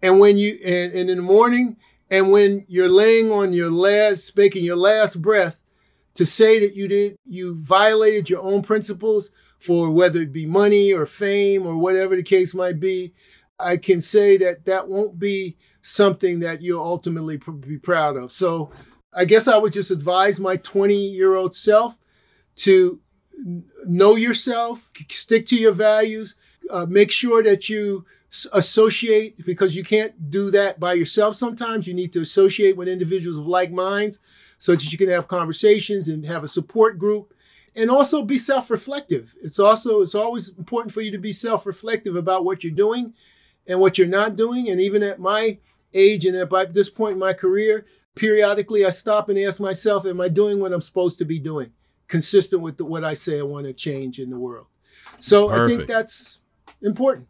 And 0.00 0.20
when 0.20 0.36
you, 0.36 0.58
and, 0.64 0.92
and 0.92 1.10
in 1.10 1.16
the 1.16 1.22
morning, 1.22 1.76
and 2.10 2.30
when 2.30 2.64
you're 2.68 2.88
laying 2.88 3.32
on 3.32 3.52
your 3.52 3.70
last, 3.70 4.36
making 4.36 4.64
your 4.64 4.76
last 4.76 5.20
breath 5.20 5.64
to 6.14 6.24
say 6.24 6.60
that 6.60 6.74
you 6.74 6.86
did, 6.86 7.16
you 7.24 7.56
violated 7.56 8.30
your 8.30 8.42
own 8.42 8.62
principles, 8.62 9.30
for 9.58 9.90
whether 9.90 10.20
it 10.20 10.32
be 10.32 10.46
money 10.46 10.92
or 10.92 11.06
fame 11.06 11.66
or 11.66 11.76
whatever 11.76 12.16
the 12.16 12.22
case 12.22 12.54
might 12.54 12.80
be, 12.80 13.12
I 13.58 13.76
can 13.76 14.00
say 14.00 14.36
that 14.38 14.64
that 14.66 14.88
won't 14.88 15.18
be 15.18 15.56
something 15.82 16.40
that 16.40 16.62
you'll 16.62 16.82
ultimately 16.82 17.38
be 17.60 17.78
proud 17.78 18.16
of. 18.16 18.32
So 18.32 18.70
I 19.14 19.24
guess 19.24 19.48
I 19.48 19.56
would 19.56 19.72
just 19.72 19.90
advise 19.90 20.38
my 20.38 20.56
20 20.56 20.94
year 20.94 21.34
old 21.34 21.54
self 21.54 21.96
to 22.56 23.00
know 23.86 24.16
yourself, 24.16 24.90
stick 25.10 25.46
to 25.46 25.56
your 25.56 25.72
values, 25.72 26.34
uh, 26.70 26.86
make 26.88 27.10
sure 27.10 27.42
that 27.42 27.68
you 27.68 28.04
associate 28.52 29.44
because 29.46 29.76
you 29.76 29.84
can't 29.84 30.30
do 30.30 30.50
that 30.50 30.80
by 30.80 30.94
yourself 30.94 31.36
sometimes. 31.36 31.86
You 31.86 31.94
need 31.94 32.12
to 32.14 32.20
associate 32.20 32.76
with 32.76 32.88
individuals 32.88 33.38
of 33.38 33.46
like 33.46 33.70
minds 33.70 34.20
so 34.58 34.72
that 34.72 34.90
you 34.90 34.98
can 34.98 35.08
have 35.08 35.28
conversations 35.28 36.08
and 36.08 36.26
have 36.26 36.44
a 36.44 36.48
support 36.48 36.98
group 36.98 37.32
and 37.76 37.90
also 37.90 38.22
be 38.22 38.38
self-reflective. 38.38 39.34
It's 39.42 39.58
also 39.58 40.00
it's 40.00 40.14
always 40.14 40.48
important 40.50 40.92
for 40.92 41.02
you 41.02 41.10
to 41.12 41.18
be 41.18 41.32
self-reflective 41.32 42.16
about 42.16 42.44
what 42.44 42.64
you're 42.64 42.72
doing 42.72 43.14
and 43.66 43.80
what 43.80 43.98
you're 43.98 44.06
not 44.06 44.36
doing. 44.36 44.68
And 44.68 44.80
even 44.80 45.02
at 45.02 45.20
my 45.20 45.58
age 45.92 46.24
and 46.24 46.36
at 46.36 46.72
this 46.72 46.88
point 46.88 47.14
in 47.14 47.18
my 47.18 47.32
career, 47.32 47.86
periodically 48.14 48.84
I 48.84 48.90
stop 48.90 49.28
and 49.28 49.38
ask 49.38 49.60
myself, 49.60 50.06
am 50.06 50.20
I 50.20 50.28
doing 50.28 50.58
what 50.58 50.72
I'm 50.72 50.80
supposed 50.80 51.18
to 51.18 51.24
be 51.24 51.38
doing? 51.38 51.72
Consistent 52.08 52.62
with 52.62 52.78
the, 52.78 52.84
what 52.84 53.04
I 53.04 53.14
say 53.14 53.38
I 53.38 53.42
want 53.42 53.66
to 53.66 53.72
change 53.72 54.18
in 54.18 54.30
the 54.30 54.38
world. 54.38 54.66
So 55.18 55.48
Perfect. 55.48 55.60
I 55.60 55.76
think 55.76 55.88
that's 55.88 56.40
important. 56.82 57.28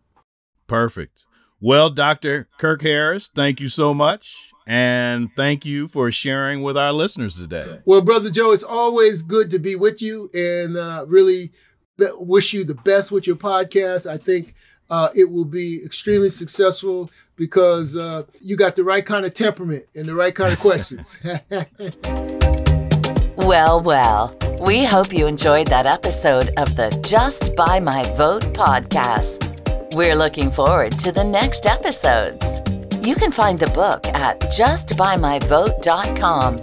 Perfect. 0.67 1.25
Well, 1.61 1.91
Dr. 1.91 2.49
Kirk 2.59 2.83
Harris, 2.83 3.29
thank 3.29 3.61
you 3.61 3.69
so 3.69 3.95
much. 3.95 4.53
And 4.67 5.31
thank 5.37 5.65
you 5.65 5.87
for 5.87 6.11
sharing 6.11 6.63
with 6.63 6.77
our 6.77 6.93
listeners 6.93 7.37
today. 7.37 7.81
Well, 7.85 8.01
Brother 8.01 8.31
Joe, 8.31 8.51
it's 8.51 8.65
always 8.65 9.23
good 9.23 9.51
to 9.53 9.61
be 9.61 9.77
with 9.77 10.03
you 10.03 10.29
and 10.35 10.77
uh, 10.77 11.05
really 11.07 11.53
wish 11.99 12.53
you 12.53 12.65
the 12.65 12.75
best 12.75 13.13
with 13.13 13.29
your 13.29 13.37
podcast. 13.37 14.11
I 14.11 14.17
think 14.17 14.55
uh, 14.91 15.11
it 15.15 15.31
will 15.31 15.45
be 15.45 15.85
extremely 15.85 16.31
successful 16.31 17.11
because 17.37 17.97
uh, 17.97 18.25
you 18.41 18.57
got 18.57 18.77
the 18.77 18.85
right 18.85 19.07
kind 19.07 19.25
of 19.25 19.35
temperament 19.35 19.85
and 19.95 20.07
the 20.07 20.15
right 20.15 20.35
kind 20.35 20.53
of 20.53 20.59
questions. 20.59 21.19
well, 23.37 23.81
well, 23.81 24.37
we 24.61 24.85
hope 24.85 25.13
you 25.13 25.27
enjoyed 25.27 25.69
that 25.69 25.87
episode 25.87 26.49
of 26.57 26.75
the 26.77 26.99
Just 27.05 27.55
By 27.55 27.79
My 27.79 28.05
Vote 28.15 28.43
podcast. 28.55 29.53
We're 29.95 30.17
looking 30.17 30.51
forward 30.51 30.99
to 31.01 31.13
the 31.13 31.25
next 31.25 31.67
episodes. 31.67 32.63
You 33.07 33.15
can 33.15 33.31
find 33.31 33.57
the 33.57 33.69
book 33.69 34.05
at 34.09 34.41
justbymyvote.com. 34.41 36.59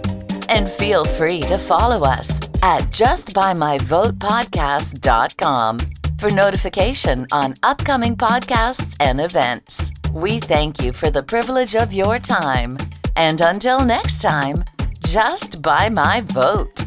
And 0.50 0.68
feel 0.68 1.06
free 1.06 1.40
to 1.40 1.56
follow 1.56 2.02
us 2.02 2.38
at 2.62 2.82
justbymyvotepodcast.com 2.90 5.78
for 6.18 6.30
notification 6.30 7.26
on 7.32 7.54
upcoming 7.62 8.14
podcasts 8.14 8.94
and 9.00 9.22
events. 9.22 9.90
We 10.12 10.38
thank 10.38 10.82
you 10.82 10.92
for 10.92 11.10
the 11.10 11.22
privilege 11.22 11.76
of 11.76 11.94
your 11.94 12.18
time. 12.18 12.76
And 13.16 13.40
until 13.40 13.82
next 13.82 14.20
time, 14.20 14.64
just 15.00 15.62
by 15.62 15.88
my 15.88 16.20
vote. 16.26 16.84